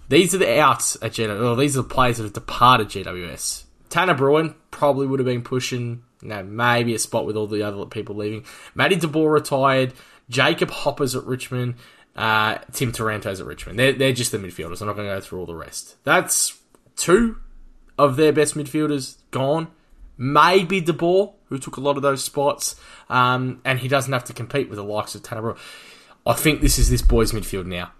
These 0.09 0.35
are 0.35 0.38
the 0.38 0.59
outs 0.59 0.96
at 1.02 1.12
GWS. 1.12 1.40
Well, 1.40 1.57
these 1.57 1.76
are 1.76 1.83
the 1.83 1.88
players 1.88 2.16
that 2.16 2.24
have 2.24 2.33
departed 2.33 2.88
GWS. 2.88 3.64
Tanner 3.88 4.14
Bruhn 4.14 4.55
probably 4.70 5.07
would 5.07 5.20
have 5.20 5.26
been 5.26 5.42
pushing, 5.42 6.02
you 6.22 6.28
know, 6.28 6.42
maybe 6.42 6.94
a 6.94 6.98
spot 6.98 7.26
with 7.26 7.37
all 7.37 7.46
the 7.46 7.62
other 7.62 7.85
people 7.85 8.16
leaving. 8.16 8.44
Matty 8.74 8.96
de 8.96 9.07
Boer 9.07 9.31
retired. 9.31 9.92
Jacob 10.31 10.70
Hopper's 10.70 11.14
at 11.14 11.24
Richmond. 11.24 11.74
Uh, 12.14 12.59
Tim 12.72 12.92
Taranto's 12.92 13.40
at 13.40 13.46
Richmond. 13.46 13.79
They're, 13.79 13.92
they're 13.92 14.12
just 14.12 14.33
the 14.33 14.38
midfielders. 14.38 14.81
I'm 14.81 14.87
not 14.87 14.96
going 14.96 15.09
to 15.09 15.14
go 15.14 15.20
through 15.20 15.40
all 15.40 15.46
the 15.46 15.55
rest. 15.55 15.96
That's 16.05 16.59
two 16.96 17.38
of 17.98 18.16
their 18.16 18.33
best 18.33 18.55
midfielders 18.55 19.16
gone. 19.31 19.68
Maybe 20.18 20.81
de 20.81 20.92
Boer, 20.92 21.33
who 21.46 21.59
took 21.59 21.79
a 21.79 21.81
lot 21.81 21.96
of 21.96 22.03
those 22.03 22.22
spots, 22.22 22.77
um, 23.09 23.61
and 23.64 23.79
he 23.79 23.88
doesn't 23.88 24.12
have 24.12 24.25
to 24.25 24.33
compete 24.35 24.68
with 24.68 24.77
the 24.77 24.85
likes 24.85 25.14
of 25.14 25.22
Tanner. 25.22 25.55
I 26.27 26.35
think 26.35 26.61
this 26.61 26.79
is 26.79 26.90
this 26.90 27.03
boy's 27.03 27.33
midfield 27.33 27.66
now. 27.66 27.92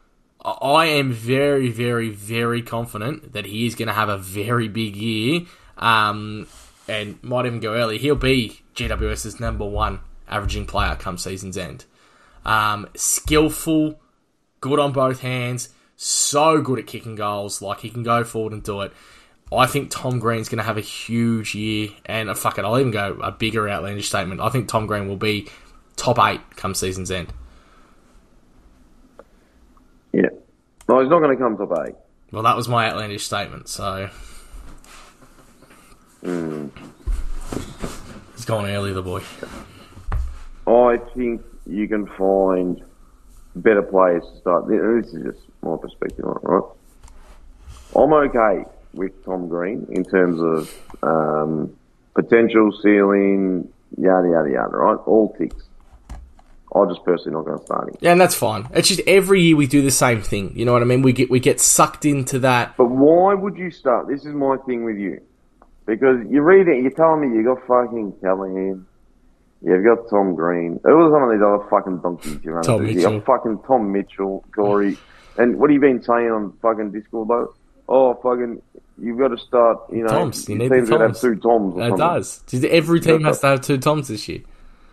I- 0.45 0.51
I 0.51 0.87
am 0.87 1.11
very, 1.13 1.71
very, 1.71 2.11
very 2.11 2.63
confident 2.63 3.33
that 3.33 3.47
he 3.47 3.67
is 3.67 3.75
going 3.75 3.89
to 3.89 3.95
have 3.95 4.09
a 4.11 4.19
very 4.19 4.69
big 4.69 4.95
year, 4.95 5.43
um, 5.79 6.47
and 6.87 7.21
might 7.23 7.47
even 7.47 7.61
go 7.61 7.75
early. 7.75 7.97
He'll 7.99 8.15
be 8.15 8.61
GWS's 8.75 9.41
number 9.41 9.65
one 9.65 10.01
averaging 10.29 10.67
player 10.67 10.97
come 10.97 11.17
season's 11.19 11.57
end. 11.57 11.87
Um, 12.45 12.89
skillful, 12.95 13.99
good 14.63 14.79
on 14.79 14.93
both 14.93 15.21
hands, 15.21 15.69
so 15.97 16.63
good 16.63 16.79
at 16.79 16.87
kicking 16.87 17.15
goals. 17.15 17.61
Like 17.61 17.81
he 17.81 17.91
can 17.91 18.03
go 18.03 18.25
forward 18.25 18.55
and 18.55 18.63
do 18.63 18.81
it. 18.81 18.93
I 19.53 19.67
think 19.67 19.91
Tom 19.91 20.19
Green's 20.19 20.49
going 20.49 20.61
to 20.61 20.65
have 20.65 20.79
a 20.79 20.83
huge 20.83 21.55
year, 21.55 21.91
and 22.07 22.31
uh, 22.31 22.35
fuck 22.35 22.57
it, 22.57 22.65
I'll 22.65 22.79
even 22.79 22.91
go 22.91 23.19
a 23.23 23.31
bigger 23.31 23.69
outlandish 23.69 24.09
statement. 24.09 24.41
I 24.41 24.49
think 24.49 24.67
Tom 24.67 24.87
Green 24.87 25.07
will 25.07 25.19
be 25.19 25.51
top 25.97 26.19
eight 26.19 26.41
come 26.57 26.75
season's 26.75 27.11
end. 27.11 27.31
Yeah. 30.13 30.31
No, 30.89 31.01
he's 31.01 31.11
not 31.11 31.19
going 31.19 31.37
to 31.37 31.43
come 31.43 31.59
top 31.59 31.87
eight. 31.87 31.95
Well, 32.31 32.45
that 32.45 32.57
was 32.57 32.67
my 32.67 32.89
outlandish 32.89 33.25
statement, 33.25 33.69
so. 33.69 34.09
He's 36.23 36.41
gone 38.47 38.67
early, 38.67 38.95
the 38.95 39.03
boy. 39.03 39.23
I 40.67 40.99
think 41.15 41.43
you 41.67 41.89
can 41.89 42.07
find 42.07 42.83
better 43.55 43.83
players 43.83 44.25
to 44.33 44.41
start. 44.41 44.69
This 44.69 45.13
is 45.13 45.25
just 45.25 45.47
my 45.63 45.77
perspective 45.77 46.25
on 46.25 46.37
it, 46.37 46.45
right? 46.45 46.63
I'm 47.95 48.13
okay 48.13 48.65
with 48.95 49.25
Tom 49.25 49.49
Green 49.49 49.87
in 49.91 50.05
terms 50.05 50.41
of 50.41 51.03
um, 51.03 51.77
potential 52.15 52.73
ceiling, 52.83 53.69
yada 53.99 54.29
yada 54.29 54.51
yada. 54.51 54.77
Right, 54.77 54.99
all 55.07 55.35
ticks. 55.39 55.65
I'm 56.75 56.89
just 56.89 57.05
personally 57.05 57.33
not 57.33 57.45
going 57.45 57.59
to 57.59 57.65
start 57.65 57.89
him. 57.89 57.97
Yeah, 58.01 58.13
and 58.13 58.21
that's 58.21 58.35
fine. 58.35 58.67
It's 58.73 58.89
just 58.89 59.03
every 59.07 59.43
year 59.43 59.57
we 59.57 59.67
do 59.67 59.83
the 59.83 59.91
same 59.91 60.23
thing. 60.23 60.57
You 60.57 60.65
know 60.65 60.73
what 60.73 60.81
I 60.81 60.87
mean? 60.87 61.03
We 61.03 61.13
get 61.13 61.31
we 61.31 61.39
get 61.39 61.61
sucked 61.61 62.07
into 62.07 62.39
that. 62.41 62.77
But 62.77 62.87
why 62.87 63.35
would 63.35 63.59
you 63.59 63.71
start? 63.71 64.09
This 64.09 64.25
is 64.25 64.35
my 64.35 64.57
thing 64.67 64.85
with 64.85 64.97
you. 64.97 65.21
Because 65.85 66.25
you 66.31 66.43
read 66.43 66.69
it, 66.69 66.81
you're 66.81 66.93
telling 66.93 67.21
me 67.21 67.37
you 67.37 67.45
got 67.45 67.67
fucking 67.67 68.15
Callaghan, 68.23 68.87
you've 69.65 69.85
got 69.85 70.09
Tom 70.11 70.35
Green. 70.35 70.81
Who 70.85 70.97
was 70.97 71.13
some 71.13 71.23
of 71.23 71.31
these 71.31 71.43
other 71.43 71.65
fucking 71.71 71.99
donkeys 71.99 72.39
you 72.45 72.53
run 72.53 72.65
Tom 72.65 72.81
into? 72.81 72.93
You 72.93 72.97
Mitchell. 72.97 73.19
got 73.21 73.27
fucking 73.27 73.59
Tom 73.67 73.93
Mitchell, 73.93 74.45
Corey. 74.55 74.97
And 75.39 75.59
what 75.59 75.71
have 75.71 75.75
you 75.75 75.81
been 75.81 76.03
saying 76.03 76.31
on 76.31 76.53
fucking 76.61 76.91
Discord, 76.93 77.29
though? 77.29 77.55
oh, 77.89 78.15
fucking, 78.23 78.63
you've 78.99 79.19
got 79.19 79.29
to 79.29 79.39
start, 79.39 79.79
you 79.91 80.03
know, 80.03 80.09
Toms, 80.09 80.49
you 80.49 80.57
need 80.57 80.71
the 80.71 80.77
team's 80.77 80.91
got 80.91 80.99
to 80.99 81.09
have 81.09 81.21
two 81.21 81.37
Toms 81.37 81.75
or 81.75 81.89
It 81.89 81.97
does. 81.97 82.43
Every 82.65 83.01
team 83.01 83.25
has 83.25 83.41
to 83.41 83.47
have 83.49 83.61
two 83.61 83.79
Toms 83.79 84.09
this 84.09 84.29
year. 84.29 84.41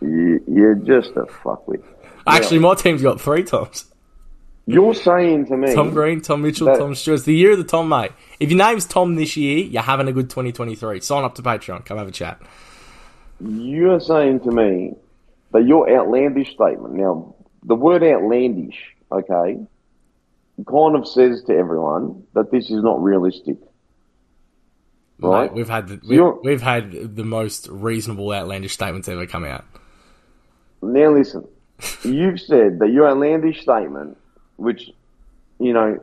You, 0.02 0.44
you're 0.48 0.76
just 0.76 1.12
a 1.12 1.24
fuckwit. 1.24 1.84
Actually, 2.28 2.60
my 2.60 2.76
team's 2.76 3.02
got 3.02 3.20
three 3.20 3.44
Toms. 3.44 3.86
You're 4.66 4.94
saying 4.94 5.48
to 5.48 5.58
me, 5.58 5.74
Tom 5.74 5.90
Green, 5.92 6.22
Tom 6.22 6.44
Mitchell, 6.44 6.68
That- 6.68 6.78
Tom 6.78 6.94
Stewart. 6.94 7.18
It's 7.18 7.26
the 7.26 7.34
year 7.34 7.54
of 7.54 7.58
the 7.58 7.64
Tom, 7.64 7.90
mate. 7.90 8.12
If 8.40 8.52
your 8.52 8.60
name's 8.60 8.86
Tom 8.86 9.16
this 9.16 9.36
year, 9.36 9.58
you're 9.58 9.82
having 9.82 10.08
a 10.08 10.12
good 10.12 10.30
2023. 10.30 11.00
Sign 11.00 11.24
up 11.24 11.34
to 11.36 11.42
Patreon. 11.42 11.86
Come 11.86 11.98
have 11.98 12.08
a 12.08 12.12
chat. 12.12 12.40
You're 13.42 14.00
saying 14.00 14.42
to 14.42 14.52
me 14.52 14.94
that 15.52 15.66
your 15.66 15.90
outlandish 15.90 16.52
statement, 16.54 16.94
now, 16.94 17.36
the 17.64 17.76
word 17.76 18.04
outlandish, 18.04 18.96
okay, 19.12 19.58
kind 20.68 20.96
of 20.96 21.08
says 21.08 21.44
to 21.44 21.54
everyone 21.56 22.24
that 22.34 22.52
this 22.52 22.66
is 22.66 22.84
not 22.84 23.02
realistic. 23.02 23.58
Right? 25.20 25.50
Mate, 25.50 25.54
we've 25.54 25.70
had 25.70 25.88
the, 25.88 26.02
we've, 26.08 26.22
we've 26.44 26.62
had 26.62 27.16
the 27.16 27.24
most 27.24 27.68
reasonable 27.70 28.32
outlandish 28.32 28.74
statements 28.74 29.08
ever 29.08 29.26
come 29.26 29.46
out. 29.46 29.66
Now 30.82 31.12
listen, 31.14 31.48
you've 32.04 32.40
said 32.40 32.80
that 32.80 32.90
your 32.92 33.10
outlandish 33.10 33.62
statement, 33.62 34.18
which, 34.56 34.92
you 35.60 35.74
know, 35.74 36.00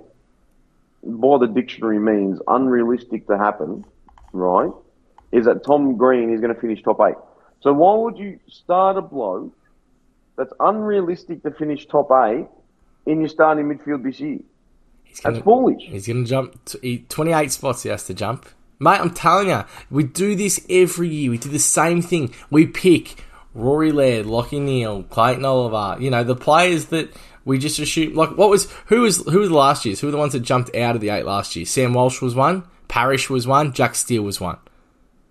by 1.02 1.38
the 1.38 1.46
dictionary 1.46 1.98
means 1.98 2.40
unrealistic 2.46 3.26
to 3.28 3.38
happen, 3.38 3.84
right, 4.32 4.72
is 5.36 5.44
that 5.44 5.62
Tom 5.64 5.96
Green 5.96 6.32
is 6.32 6.40
going 6.40 6.54
to 6.54 6.60
finish 6.60 6.82
top 6.82 6.98
eight. 7.06 7.14
So 7.60 7.72
why 7.72 7.94
would 7.94 8.16
you 8.16 8.40
start 8.48 8.96
a 8.96 9.02
bloke 9.02 9.54
that's 10.36 10.52
unrealistic 10.60 11.42
to 11.42 11.50
finish 11.50 11.86
top 11.86 12.08
eight 12.10 12.46
in 13.04 13.20
your 13.20 13.28
starting 13.28 13.66
midfield 13.66 14.02
this 14.02 14.18
year? 14.18 14.38
He's 15.04 15.20
That's 15.20 15.38
gonna, 15.38 15.44
foolish. 15.44 15.82
he's 15.82 16.06
jump 16.28 16.64
to, 16.66 16.78
he, 16.82 16.98
28 17.00 17.52
spots. 17.52 17.82
He 17.82 17.90
has 17.90 18.04
to 18.04 18.14
jump, 18.14 18.46
mate. 18.78 19.00
I'm 19.00 19.12
telling 19.12 19.48
you, 19.48 19.64
we 19.90 20.04
do 20.04 20.34
this 20.34 20.64
every 20.70 21.08
year. 21.08 21.30
We 21.30 21.38
do 21.38 21.50
the 21.50 21.58
same 21.58 22.00
thing. 22.00 22.34
We 22.50 22.66
pick 22.66 23.22
Rory 23.54 23.92
Laird, 23.92 24.26
Lachie 24.26 24.60
Neale, 24.60 25.02
Clayton 25.04 25.44
Oliver. 25.44 26.02
You 26.02 26.10
know 26.10 26.24
the 26.24 26.36
players 26.36 26.86
that 26.86 27.14
we 27.44 27.58
just 27.58 27.78
assume. 27.78 28.14
Like 28.14 28.36
what 28.36 28.48
was 28.48 28.70
who 28.86 29.02
was 29.02 29.18
who 29.26 29.40
was 29.40 29.48
the 29.48 29.54
last 29.54 29.84
year's? 29.84 30.00
Who 30.00 30.06
were 30.06 30.12
the 30.12 30.18
ones 30.18 30.32
that 30.32 30.40
jumped 30.40 30.74
out 30.74 30.94
of 30.94 31.00
the 31.00 31.10
eight 31.10 31.24
last 31.24 31.56
year? 31.56 31.64
Sam 31.66 31.94
Walsh 31.94 32.20
was 32.20 32.34
one. 32.34 32.64
Parish 32.88 33.30
was 33.30 33.46
one. 33.46 33.72
Jack 33.72 33.94
Steele 33.94 34.22
was 34.22 34.40
one. 34.40 34.58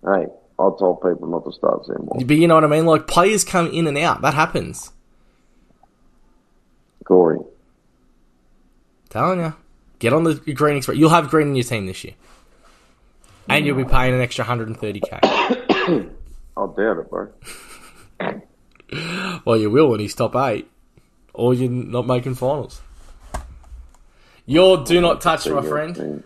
Hey, 0.05 0.27
I 0.59 0.69
told 0.77 1.01
people 1.01 1.27
not 1.27 1.43
to 1.45 1.51
start 1.51 1.85
Sam. 1.85 2.07
But 2.25 2.37
you 2.37 2.47
know 2.47 2.55
what 2.55 2.63
I 2.63 2.67
mean? 2.67 2.85
Like 2.85 3.07
players 3.07 3.43
come 3.43 3.67
in 3.71 3.87
and 3.87 3.97
out. 3.97 4.21
That 4.21 4.33
happens. 4.33 4.91
Gory. 7.03 7.39
Telling 9.09 9.39
you. 9.39 9.55
Get 9.99 10.13
on 10.13 10.23
the 10.23 10.35
Green 10.35 10.77
Express. 10.77 10.97
You'll 10.97 11.09
have 11.09 11.29
Green 11.29 11.49
in 11.49 11.55
your 11.55 11.63
team 11.63 11.87
this 11.87 12.03
year. 12.03 12.13
And 13.47 13.65
you'll 13.65 13.77
be 13.77 13.85
paying 13.85 14.13
an 14.13 14.21
extra 14.21 14.45
130k. 14.45 15.19
I 16.57 16.65
doubt 16.77 16.97
it, 16.97 17.09
bro. 17.09 17.29
Well, 19.45 19.57
you 19.57 19.69
will 19.69 19.89
when 19.89 19.99
he's 19.99 20.13
top 20.13 20.35
eight. 20.35 20.69
Or 21.33 21.53
you're 21.53 21.69
not 21.69 22.07
making 22.07 22.35
finals. 22.35 22.81
Your 24.45 24.83
do 24.83 25.01
not 25.01 25.21
touch, 25.21 25.47
my 25.49 25.61
friend. 25.61 26.23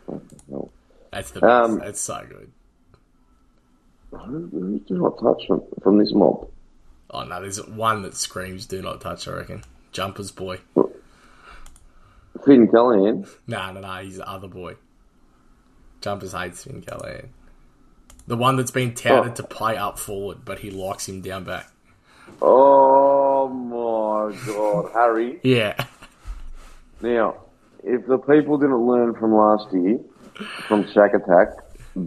That's 1.11 1.31
the 1.31 1.39
best. 1.39 1.49
Um, 1.49 1.79
That's 1.79 1.99
so 2.01 2.23
good. 2.29 2.51
Who, 4.11 4.79
do 4.87 4.97
not 4.97 5.19
touch 5.19 5.45
from, 5.47 5.61
from 5.83 5.97
this 5.99 6.11
mob? 6.13 6.49
Oh, 7.11 7.23
no, 7.23 7.41
there's 7.41 7.65
one 7.67 8.01
that 8.03 8.15
screams 8.15 8.65
do 8.65 8.81
not 8.81 9.01
touch, 9.01 9.27
I 9.27 9.33
reckon. 9.33 9.63
Jumper's 9.91 10.31
boy. 10.31 10.59
Finn 12.45 12.67
Callaghan. 12.67 13.25
Nah, 13.47 13.71
no, 13.71 13.81
no, 13.81 13.93
he's 13.97 14.17
the 14.17 14.27
other 14.29 14.47
boy. 14.47 14.75
Jumpers 16.01 16.33
hates 16.33 16.63
Finn 16.63 16.81
Callaghan. 16.81 17.29
The 18.27 18.37
one 18.37 18.55
that's 18.57 18.71
been 18.71 18.93
touted 18.93 19.31
Oh. 19.31 19.35
to 19.35 19.43
play 19.43 19.75
up 19.75 19.97
forward, 19.99 20.39
but 20.45 20.59
he 20.59 20.69
likes 20.71 21.09
him 21.09 21.21
down 21.21 21.43
back. 21.43 21.69
Oh 22.41 23.47
my 23.49 24.35
god, 24.45 24.91
Harry. 24.93 25.39
Yeah. 25.43 25.83
Now, 27.01 27.35
if 27.83 28.05
the 28.05 28.17
people 28.19 28.57
didn't 28.57 28.85
learn 28.85 29.15
from 29.15 29.33
last 29.33 29.73
year, 29.73 29.99
from 30.67 30.87
Shack 30.91 31.13
Attack, 31.15 31.49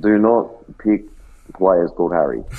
do 0.00 0.18
not 0.18 0.78
pick 0.78 1.02
players 1.54 1.90
called 1.96 2.12
Harry. 2.12 2.42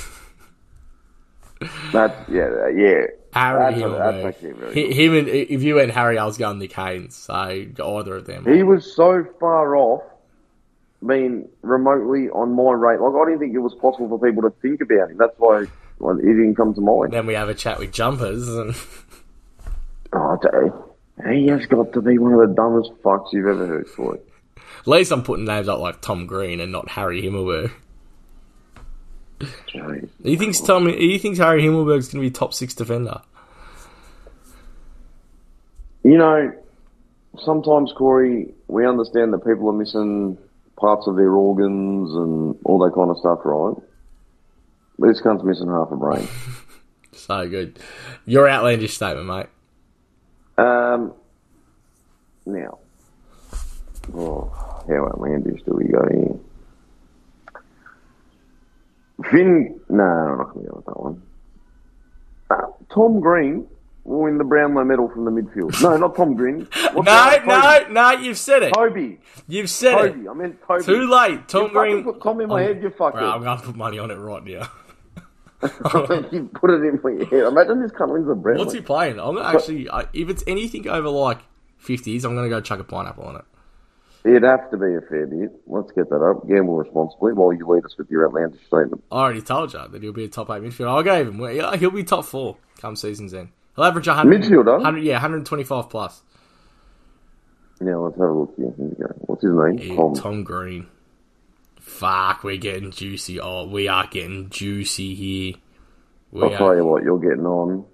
That's, 1.93 2.29
yeah, 2.29 2.49
uh, 2.63 2.67
yeah. 2.67 3.05
Harry 3.33 3.79
That's, 3.81 3.97
that's 3.97 4.25
actually 4.25 4.51
very 4.51 4.73
He- 4.73 4.93
Him 5.05 5.15
and 5.15 5.27
if 5.27 5.63
you 5.63 5.75
went 5.75 5.91
Harry, 5.91 6.17
I 6.17 6.25
was 6.25 6.37
going 6.37 6.59
Nick 6.59 6.73
Haynes. 6.73 7.15
So 7.15 7.33
either 7.33 8.15
of 8.15 8.25
them. 8.27 8.45
He 8.45 8.63
was 8.63 8.95
so 8.95 9.25
far 9.39 9.75
off 9.75 10.03
being 11.05 11.47
remotely 11.61 12.29
on 12.29 12.53
my 12.53 12.71
rate. 12.73 12.99
Like, 12.99 13.13
I 13.15 13.25
didn't 13.25 13.39
think 13.39 13.55
it 13.55 13.59
was 13.59 13.73
possible 13.75 14.09
for 14.09 14.19
people 14.19 14.43
to 14.43 14.51
think 14.61 14.81
about 14.81 15.09
him. 15.09 15.17
That's 15.17 15.33
why 15.37 15.65
well, 15.99 16.15
he 16.17 16.27
didn't 16.27 16.55
come 16.55 16.73
to 16.73 16.81
mind. 16.81 17.13
Then 17.13 17.25
we 17.25 17.33
have 17.33 17.49
a 17.49 17.53
chat 17.55 17.79
with 17.79 17.91
Jumpers, 17.91 18.47
and 18.49 18.75
Oh, 20.13 20.37
I 21.23 21.31
he 21.31 21.47
has 21.47 21.65
got 21.65 21.93
to 21.93 22.01
be 22.01 22.17
one 22.17 22.33
of 22.33 22.47
the 22.47 22.55
dumbest 22.55 22.91
fucks 23.03 23.33
you've 23.33 23.47
ever 23.47 23.65
heard, 23.65 23.87
Floyd. 23.87 24.21
at 24.57 24.87
least 24.87 25.11
I'm 25.11 25.23
putting 25.23 25.45
names 25.45 25.67
up 25.67 25.79
like 25.79 26.01
Tom 26.01 26.27
Green 26.27 26.59
and 26.59 26.71
not 26.71 26.89
Harry 26.89 27.21
Himmelberg. 27.21 27.71
He 30.23 30.35
thinks 30.35 30.59
Tom. 30.59 30.87
He 30.87 31.17
thinks 31.17 31.39
Harry 31.39 31.61
Himmelberg's 31.61 32.07
going 32.07 32.23
to 32.23 32.29
be 32.29 32.31
top 32.31 32.53
six 32.53 32.73
defender. 32.73 33.21
You 36.03 36.17
know, 36.17 36.53
sometimes, 37.39 37.93
Corey, 37.97 38.53
we 38.67 38.85
understand 38.85 39.33
that 39.33 39.39
people 39.39 39.69
are 39.69 39.73
missing 39.73 40.37
parts 40.77 41.07
of 41.07 41.15
their 41.15 41.31
organs 41.31 42.13
and 42.13 42.57
all 42.65 42.79
that 42.79 42.93
kind 42.93 43.09
of 43.09 43.17
stuff, 43.17 43.39
right? 43.45 43.75
But 44.99 45.07
this 45.07 45.21
cunt's 45.21 45.43
missing 45.43 45.67
half 45.67 45.91
a 45.91 45.95
brain. 45.95 46.27
So 47.15 47.47
good. 47.47 47.79
Your 48.25 48.49
outlandish 48.49 48.95
statement, 48.95 49.27
mate. 49.27 49.45
Um, 50.57 51.13
now, 52.45 52.79
oh, 54.15 54.51
how 54.87 55.05
outlandish 55.05 55.61
do 55.63 55.73
we 55.73 55.85
go 55.85 56.05
here? 56.11 56.39
Finn, 59.29 59.79
no, 59.89 60.03
I'm 60.03 60.37
not 60.39 60.53
going 60.53 60.65
to 60.65 60.71
go 60.71 60.75
with 60.77 60.85
that 60.85 60.99
one. 60.99 61.21
Uh, 62.49 62.55
Tom 62.93 63.19
Green 63.19 63.67
will 64.03 64.21
win 64.23 64.37
the 64.37 64.43
Brownlow 64.43 64.83
medal 64.83 65.09
from 65.09 65.25
the 65.25 65.31
midfield. 65.31 65.81
No, 65.81 65.95
not 65.97 66.15
Tom 66.15 66.35
Green. 66.35 66.61
What's 66.93 67.05
No, 67.05 67.37
no, 67.45 67.87
no. 67.89 68.11
You've 68.11 68.37
said 68.37 68.63
it. 68.63 68.73
Toby. 68.73 69.19
You've 69.47 69.69
said 69.69 69.93
it. 69.93 70.07
Toby. 70.13 70.25
it. 70.25 70.29
I 70.29 70.33
meant 70.33 70.61
Toby. 70.67 70.83
Too 70.83 71.09
late. 71.09 71.47
Tom 71.47 71.63
You 71.63 71.69
Green. 71.69 72.03
put 72.03 72.21
Tom 72.21 72.41
in 72.41 72.49
my 72.49 72.61
head, 72.63 72.81
you 72.81 72.89
fucker. 72.89 73.13
Bro, 73.13 73.31
I'm 73.31 73.43
going 73.43 73.57
to 73.59 73.63
put 73.65 73.75
money 73.75 73.99
on 73.99 74.11
it 74.11 74.15
right 74.15 74.43
now. 74.43 74.69
you 76.31 76.49
put 76.53 76.71
it 76.71 76.83
in 76.83 76.99
my 77.01 77.25
head. 77.25 77.45
Imagine 77.45 77.81
this 77.81 77.91
cunt 77.91 78.11
wins 78.11 78.27
the 78.27 78.35
Brownlow. 78.35 78.63
What's 78.63 78.73
he 78.73 78.81
playing? 78.81 79.19
I'm 79.19 79.35
gonna 79.35 79.47
actually. 79.47 79.89
I, 79.89 80.01
if 80.11 80.27
it's 80.29 80.43
anything 80.45 80.89
over 80.89 81.07
like 81.07 81.39
50s, 81.81 82.25
I'm 82.25 82.35
going 82.35 82.49
to 82.49 82.53
go 82.53 82.59
chuck 82.59 82.79
a 82.79 82.83
pineapple 82.83 83.23
on 83.23 83.37
it. 83.37 83.45
It'd 84.25 84.43
have 84.43 84.71
to 84.71 84.77
be 84.77 84.95
a 84.95 85.01
fair 85.01 85.27
bit. 85.27 85.51
Let's 85.67 85.91
get 85.91 86.09
that 86.09 86.23
up. 86.23 86.47
Gamble 86.47 86.77
responsibly 86.77 87.33
while 87.33 87.51
you 87.51 87.67
lead 87.67 87.83
us 87.83 87.97
with 87.97 88.09
your 88.09 88.25
outlandish 88.25 88.65
statement. 88.67 89.03
I 89.11 89.15
already 89.15 89.41
told 89.41 89.73
you 89.73 89.81
that 89.87 90.01
he'll 90.01 90.13
be 90.13 90.23
a 90.23 90.29
top 90.29 90.49
eight 90.49 90.63
midfielder. 90.63 90.87
I'll 90.87 91.03
gave 91.03 91.27
him. 91.27 91.79
He'll 91.79 91.91
be 91.91 92.03
top 92.03 92.23
four 92.25 92.57
come 92.79 92.95
season's 92.95 93.33
end. 93.33 93.49
He'll 93.75 93.85
average 93.85 94.07
100, 94.07 94.43
Midfielder? 94.43 94.77
100 94.77 95.03
yeah, 95.03 95.13
125 95.13 95.89
plus. 95.89 96.21
Yeah, 97.81 97.95
let's 97.95 98.15
have 98.17 98.29
a 98.29 98.31
look 98.31 98.53
here. 98.55 98.71
Here 98.77 98.85
we 98.85 98.95
go. 98.95 99.13
What's 99.21 99.43
his 99.43 99.51
name? 99.51 99.77
Yeah, 99.79 99.95
Tom. 99.95 100.15
Tom 100.15 100.43
Green. 100.43 100.87
Fuck, 101.79 102.43
we're 102.43 102.57
getting 102.57 102.91
juicy. 102.91 103.39
Oh, 103.39 103.67
we 103.67 103.87
are 103.87 104.07
getting 104.07 104.49
juicy 104.49 105.15
here. 105.15 105.55
We 106.31 106.43
I'll 106.43 106.57
tell 106.57 106.75
you 106.75 106.85
what, 106.85 107.03
you're 107.03 107.19
getting 107.19 107.45
on. 107.45 107.85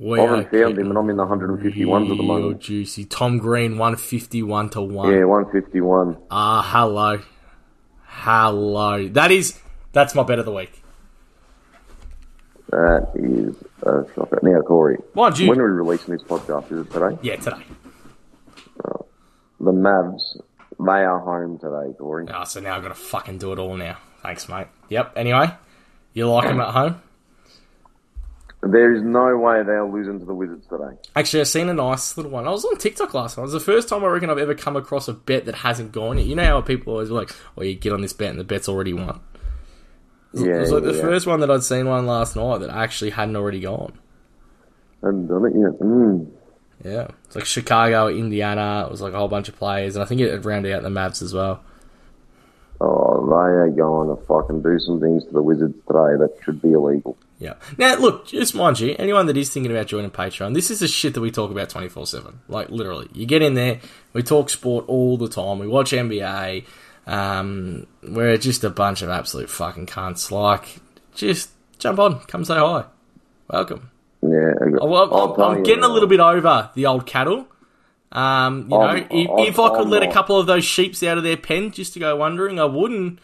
I 0.00 0.04
are 0.20 0.28
haven't 0.28 0.50
found 0.50 0.78
him, 0.78 0.90
and 0.90 0.98
I'm 0.98 1.10
in 1.10 1.16
the 1.16 1.26
151s 1.26 2.10
at 2.10 2.16
the 2.16 2.22
moment. 2.22 2.60
juicy. 2.60 3.04
Tom 3.04 3.38
Green, 3.38 3.72
151 3.78 4.70
to 4.70 4.80
1. 4.80 5.12
Yeah, 5.12 5.24
151. 5.24 6.16
Ah, 6.30 6.62
hello. 6.72 7.20
Hello. 8.04 9.08
That 9.08 9.30
is, 9.32 9.58
that's 9.92 10.14
my 10.14 10.22
bet 10.22 10.38
of 10.38 10.44
the 10.44 10.52
week. 10.52 10.82
That 12.70 13.08
is 13.14 13.56
a 13.82 14.04
shocker. 14.14 14.38
Now, 14.42 14.60
Corey, 14.60 14.98
Mind 15.14 15.38
you. 15.38 15.48
when 15.48 15.58
are 15.58 15.64
we 15.64 15.78
releasing 15.78 16.12
this 16.14 16.22
podcast? 16.22 16.70
Is 16.70 16.86
it 16.86 16.90
today? 16.92 17.18
Yeah, 17.22 17.36
today. 17.36 17.62
The 19.60 19.72
Mavs, 19.72 20.36
they 20.78 21.04
are 21.04 21.18
home 21.18 21.58
today, 21.58 21.92
Corey. 21.98 22.26
Oh, 22.32 22.44
so 22.44 22.60
now 22.60 22.76
I've 22.76 22.82
got 22.82 22.88
to 22.90 22.94
fucking 22.94 23.38
do 23.38 23.52
it 23.52 23.58
all 23.58 23.76
now. 23.76 23.96
Thanks, 24.22 24.48
mate. 24.48 24.68
Yep, 24.90 25.14
anyway. 25.16 25.50
You 26.12 26.28
like 26.30 26.46
them 26.46 26.60
at 26.60 26.68
home? 26.72 27.02
There 28.60 28.92
is 28.92 29.02
no 29.02 29.36
way 29.36 29.62
they're 29.62 29.86
losing 29.86 30.18
to 30.18 30.24
the 30.24 30.34
Wizards 30.34 30.66
today. 30.66 30.96
Actually, 31.14 31.40
I've 31.40 31.48
seen 31.48 31.68
a 31.68 31.74
nice 31.74 32.16
little 32.16 32.32
one. 32.32 32.48
I 32.48 32.50
was 32.50 32.64
on 32.64 32.76
TikTok 32.76 33.14
last 33.14 33.36
night. 33.36 33.42
It 33.42 33.46
was 33.46 33.52
the 33.52 33.60
first 33.60 33.88
time 33.88 34.02
I 34.02 34.08
reckon 34.08 34.30
I've 34.30 34.38
ever 34.38 34.54
come 34.54 34.74
across 34.74 35.06
a 35.06 35.12
bet 35.12 35.44
that 35.44 35.54
hasn't 35.56 35.92
gone 35.92 36.18
yet. 36.18 36.26
You 36.26 36.34
know 36.34 36.44
how 36.44 36.60
people 36.60 36.94
always 36.94 37.10
like, 37.10 37.30
"Oh, 37.56 37.62
you 37.62 37.74
get 37.74 37.92
on 37.92 38.00
this 38.00 38.12
bet 38.12 38.30
and 38.30 38.38
the 38.38 38.44
bet's 38.44 38.68
already 38.68 38.92
won." 38.92 39.20
Yeah, 40.34 40.56
it 40.56 40.60
was 40.60 40.72
like 40.72 40.82
the 40.82 40.94
yeah. 40.94 41.02
first 41.02 41.26
one 41.26 41.40
that 41.40 41.50
I'd 41.50 41.62
seen 41.62 41.86
one 41.86 42.06
last 42.06 42.34
night 42.34 42.58
that 42.58 42.70
actually 42.70 43.10
hadn't 43.10 43.36
already 43.36 43.60
gone. 43.60 43.92
And 45.02 45.28
done 45.28 45.46
it 45.46 45.52
yet. 45.54 45.78
Mm. 45.80 46.28
Yeah, 46.84 47.08
it's 47.24 47.36
like 47.36 47.44
Chicago, 47.44 48.08
Indiana. 48.08 48.84
It 48.86 48.90
was 48.90 49.00
like 49.00 49.12
a 49.12 49.18
whole 49.18 49.28
bunch 49.28 49.48
of 49.48 49.56
players, 49.56 49.94
and 49.94 50.02
I 50.02 50.06
think 50.06 50.20
it 50.20 50.44
rounded 50.44 50.72
out 50.72 50.82
the 50.82 50.88
Mavs 50.88 51.22
as 51.22 51.32
well. 51.32 51.62
Oh, 53.18 53.26
they 53.26 53.34
are 53.34 53.68
going 53.70 54.14
to 54.14 54.22
fucking 54.26 54.62
do 54.62 54.78
some 54.78 55.00
things 55.00 55.24
to 55.24 55.32
the 55.32 55.42
Wizards 55.42 55.74
today 55.86 56.16
that 56.18 56.36
should 56.44 56.62
be 56.62 56.72
illegal. 56.72 57.16
Yeah. 57.38 57.54
Now, 57.76 57.96
look, 57.96 58.26
just 58.26 58.54
mind 58.54 58.78
you, 58.80 58.94
anyone 58.98 59.26
that 59.26 59.36
is 59.36 59.50
thinking 59.50 59.72
about 59.72 59.86
joining 59.86 60.10
Patreon, 60.10 60.54
this 60.54 60.70
is 60.70 60.80
the 60.80 60.88
shit 60.88 61.14
that 61.14 61.20
we 61.20 61.30
talk 61.30 61.50
about 61.50 61.68
24 61.68 62.06
7. 62.06 62.40
Like, 62.48 62.70
literally. 62.70 63.08
You 63.12 63.26
get 63.26 63.42
in 63.42 63.54
there, 63.54 63.80
we 64.12 64.22
talk 64.22 64.50
sport 64.50 64.84
all 64.88 65.16
the 65.16 65.28
time, 65.28 65.58
we 65.58 65.66
watch 65.66 65.92
NBA, 65.92 66.64
um, 67.06 67.86
we're 68.02 68.36
just 68.36 68.64
a 68.64 68.70
bunch 68.70 69.02
of 69.02 69.08
absolute 69.08 69.50
fucking 69.50 69.86
cunts. 69.86 70.30
Like, 70.30 70.78
just 71.14 71.50
jump 71.78 71.98
on, 71.98 72.20
come 72.20 72.44
say 72.44 72.56
hi. 72.56 72.84
Welcome. 73.48 73.90
Yeah, 74.22 74.52
Oh, 74.80 74.92
I'll 74.94 75.34
I'm, 75.42 75.56
I'm 75.58 75.62
getting 75.62 75.84
a 75.84 75.88
little 75.88 76.08
bit 76.08 76.20
over 76.20 76.70
the 76.74 76.86
old 76.86 77.06
cattle. 77.06 77.46
Um, 78.10 78.62
you 78.62 78.68
know, 78.68 78.80
I'm- 78.80 79.06
if, 79.10 79.28
I'm- 79.28 79.38
if 79.40 79.58
I 79.58 79.68
could 79.70 79.80
I'm 79.82 79.90
let 79.90 80.02
a 80.02 80.10
couple 80.12 80.38
of 80.40 80.46
those 80.46 80.64
sheeps 80.64 81.02
out 81.02 81.18
of 81.18 81.24
their 81.24 81.36
pen 81.36 81.70
just 81.72 81.92
to 81.94 81.98
go 82.00 82.16
wandering, 82.16 82.58
I 82.58 82.64
wouldn't. 82.64 83.18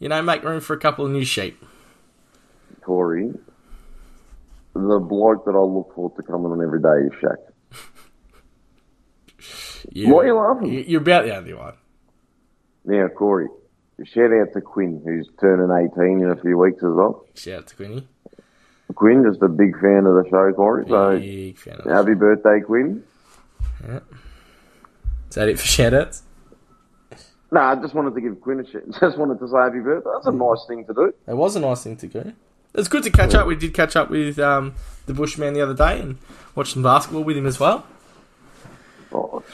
you 0.00 0.08
know, 0.08 0.20
make 0.22 0.42
room 0.42 0.60
for 0.60 0.74
a 0.74 0.78
couple 0.78 1.06
of 1.06 1.12
new 1.12 1.24
sheep. 1.24 1.62
Corey. 2.82 3.32
The 4.74 4.98
bloke 4.98 5.44
that 5.46 5.52
I 5.54 5.58
look 5.60 5.94
forward 5.94 6.16
to 6.16 6.22
coming 6.24 6.50
on 6.50 6.60
every 6.62 6.80
day 6.82 7.06
is 7.06 7.22
Shaq. 7.22 7.36
You, 9.92 10.12
Why 10.14 10.22
are 10.22 10.26
you 10.26 10.34
laughing? 10.34 10.72
you- 10.72 10.84
You're 10.86 11.00
about 11.02 11.24
the 11.26 11.36
only 11.36 11.54
one. 11.54 11.74
Now, 12.86 13.06
Corey, 13.08 13.46
shout 14.04 14.32
out 14.32 14.52
to 14.54 14.60
Quinn, 14.60 15.00
who's 15.04 15.28
turning 15.40 15.70
18 15.94 16.20
in 16.22 16.30
a 16.30 16.36
few 16.36 16.58
weeks 16.58 16.78
as 16.78 16.90
well. 16.92 17.24
Shout 17.34 17.58
out 17.60 17.66
to 17.68 17.76
Quinny. 17.76 18.08
Quinn, 18.94 19.24
just 19.28 19.42
a 19.42 19.48
big 19.48 19.74
fan 19.80 20.06
of 20.06 20.14
the 20.22 20.24
show, 20.30 20.52
Corey. 20.54 20.86
So, 20.88 21.18
Big 21.18 21.56
fan 21.58 21.80
of 21.80 21.84
happy 21.90 22.14
birthday, 22.14 22.60
Quinn. 22.64 23.04
Is 23.84 25.34
that 25.36 25.48
it 25.48 25.58
for 25.58 25.66
shout 25.66 25.94
outs? 25.94 26.22
No, 27.52 27.60
I 27.60 27.74
just 27.76 27.94
wanted 27.94 28.14
to 28.14 28.20
give 28.20 28.40
Quinn 28.40 28.60
a 28.60 28.66
shit. 28.68 28.84
Just 29.00 29.16
wanted 29.16 29.38
to 29.38 29.48
say 29.48 29.56
happy 29.56 29.78
birthday. 29.78 30.10
That's 30.14 30.26
a 30.26 30.32
nice 30.32 30.64
thing 30.66 30.84
to 30.86 30.94
do. 30.94 31.14
It 31.28 31.34
was 31.34 31.54
a 31.54 31.60
nice 31.60 31.84
thing 31.84 31.96
to 31.98 32.06
do. 32.08 32.32
It's 32.74 32.88
good 32.88 33.04
to 33.04 33.10
catch 33.10 33.34
up. 33.34 33.46
We 33.46 33.54
did 33.54 33.72
catch 33.74 33.94
up 33.94 34.10
with 34.10 34.40
um, 34.40 34.74
the 35.06 35.14
Bushman 35.14 35.54
the 35.54 35.60
other 35.60 35.74
day 35.74 36.00
and 36.00 36.18
watched 36.56 36.72
some 36.72 36.82
basketball 36.82 37.22
with 37.22 37.36
him 37.36 37.46
as 37.46 37.60
well. 37.60 37.86
Oh, 39.12 39.44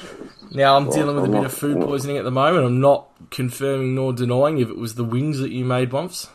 Now 0.52 0.76
I'm 0.78 0.88
dealing 0.88 1.16
with 1.16 1.24
a 1.24 1.26
I'm 1.26 1.32
bit 1.32 1.36
not- 1.38 1.46
of 1.46 1.52
food 1.52 1.80
poisoning 1.82 2.16
at 2.16 2.24
the 2.24 2.30
moment. 2.30 2.64
I'm 2.64 2.80
not 2.80 3.08
confirming 3.30 3.94
nor 3.94 4.14
denying 4.14 4.58
if 4.58 4.70
it 4.70 4.78
was 4.78 4.94
the 4.94 5.04
wings 5.04 5.38
that 5.40 5.50
you 5.50 5.66
made, 5.66 5.90
Bumps. 5.90 6.30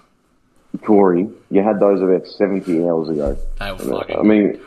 Corey, 0.84 1.28
you 1.49 1.63
had 1.63 1.80
those 1.80 2.01
about 2.01 2.28
70 2.28 2.84
hours 2.88 3.10
ago. 3.10 3.36
They 3.60 3.71
were 3.71 3.78
fucking. 3.80 4.19
I 4.19 4.21
mean, 4.21 4.60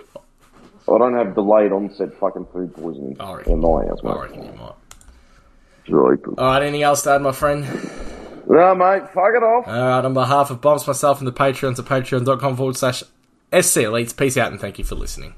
I 0.95 0.99
don't 0.99 1.15
have 1.15 1.35
delayed 1.35 1.73
onset 1.73 2.15
fucking 2.19 2.47
food 2.53 2.75
poisoning 2.75 3.17
I 3.21 3.35
reckon. 3.35 3.53
in 3.55 3.61
my 3.61 3.87
house, 3.87 3.99
I 4.05 4.09
mate. 4.09 4.21
reckon 4.21 4.45
you 4.45 4.53
might. 4.53 4.73
All 6.39 6.47
right, 6.47 6.63
anything 6.63 6.83
else 6.83 7.03
to 7.05 7.13
add, 7.13 7.23
my 7.23 7.33
friend? 7.33 7.65
No, 8.47 8.75
mate, 8.75 9.03
fuck 9.11 9.33
it 9.35 9.43
off. 9.43 9.67
All 9.69 9.73
right, 9.75 10.05
on 10.05 10.15
behalf 10.15 10.51
of 10.51 10.61
Bumps, 10.61 10.87
myself, 10.87 11.19
and 11.19 11.27
the 11.27 11.33
Patreons 11.33 11.79
at 11.79 11.85
patreon.com 11.85 12.57
forward 12.57 12.77
slash 12.77 13.01
SC 13.01 13.81
Elites, 13.85 14.17
peace 14.17 14.37
out 14.37 14.51
and 14.53 14.61
thank 14.61 14.79
you 14.79 14.85
for 14.85 14.95
listening. 14.95 15.35